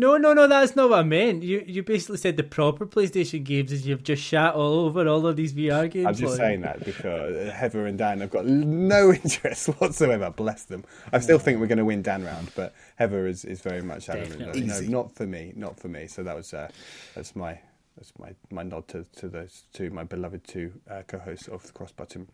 [0.00, 1.42] No, no, no, that's not what I meant.
[1.42, 5.26] You you basically said the proper PlayStation games is you've just shat all over all
[5.26, 6.06] of these VR games.
[6.06, 6.38] I'm just Laurie.
[6.38, 10.30] saying that because Heather and Dan have got no interest whatsoever.
[10.30, 10.86] Bless them.
[11.12, 14.08] I still think we're going to win Dan round, but Heather is, is very much
[14.08, 14.38] adamant.
[14.38, 14.60] Definitely.
[14.62, 14.88] No, Easy.
[14.88, 15.52] not for me.
[15.54, 16.06] Not for me.
[16.06, 16.70] So that was uh,
[17.14, 17.60] that's my
[17.98, 21.72] that's my, my nod to, to those two my beloved two uh, co-hosts of the
[21.72, 22.26] Cross Button.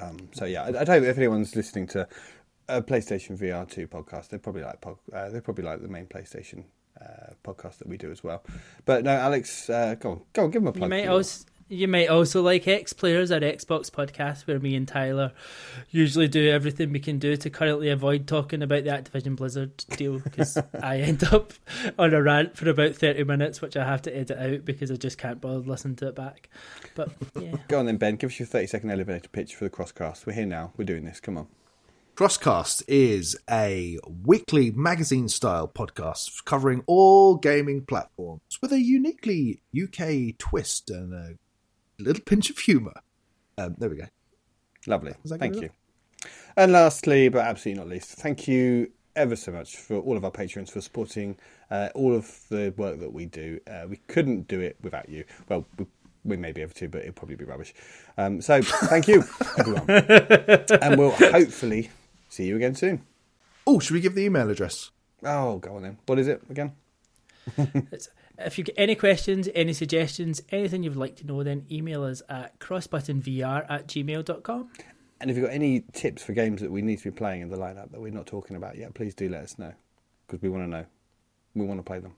[0.00, 2.08] Um, so yeah, I, I don't know if anyone's listening to
[2.68, 4.30] a PlayStation VR two podcast.
[4.30, 6.64] They probably like uh, they probably like the main PlayStation
[7.00, 8.42] uh, podcast that we do as well.
[8.84, 10.90] But no, Alex, uh, go on, go on, give them a plug.
[10.90, 14.88] You might also you might also like X Players, our Xbox podcast, where me and
[14.88, 15.32] Tyler
[15.90, 20.18] usually do everything we can do to currently avoid talking about the Activision Blizzard deal
[20.18, 21.52] because I end up
[21.96, 24.96] on a rant for about thirty minutes, which I have to edit out because I
[24.96, 26.50] just can't bother listening to it back.
[26.96, 28.16] But yeah, Go on then, Ben.
[28.16, 30.26] Give us your 30 second elevator pitch for the Crosscast.
[30.26, 30.72] We're here now.
[30.76, 31.20] We're doing this.
[31.20, 31.46] Come on.
[32.20, 40.36] Crosscast is a weekly magazine style podcast covering all gaming platforms with a uniquely UK
[40.36, 41.38] twist and a
[41.98, 42.92] little pinch of humour.
[43.56, 44.04] Um, there we go.
[44.86, 45.14] Lovely.
[45.26, 45.70] Thank you.
[46.58, 50.30] And lastly, but absolutely not least, thank you ever so much for all of our
[50.30, 51.38] patrons for supporting
[51.70, 53.58] uh, all of the work that we do.
[53.66, 55.24] Uh, we couldn't do it without you.
[55.48, 55.86] Well, we,
[56.24, 57.72] we may be able to, but it'll probably be rubbish.
[58.18, 59.24] Um, so thank you,
[59.58, 59.88] everyone.
[59.88, 61.88] and we'll hopefully
[62.30, 63.04] see you again soon.
[63.66, 64.90] Oh, should we give the email address?
[65.22, 65.98] Oh, go on then.
[66.06, 66.72] What is it again?
[68.38, 72.22] if you get any questions, any suggestions, anything you'd like to know, then email us
[72.28, 74.70] at crossbuttonvr at gmail.com.
[75.20, 77.50] And if you've got any tips for games that we need to be playing in
[77.50, 79.74] the lineup that we're not talking about yet, please do let us know
[80.26, 80.86] because we want to know.
[81.54, 82.14] We want to play them.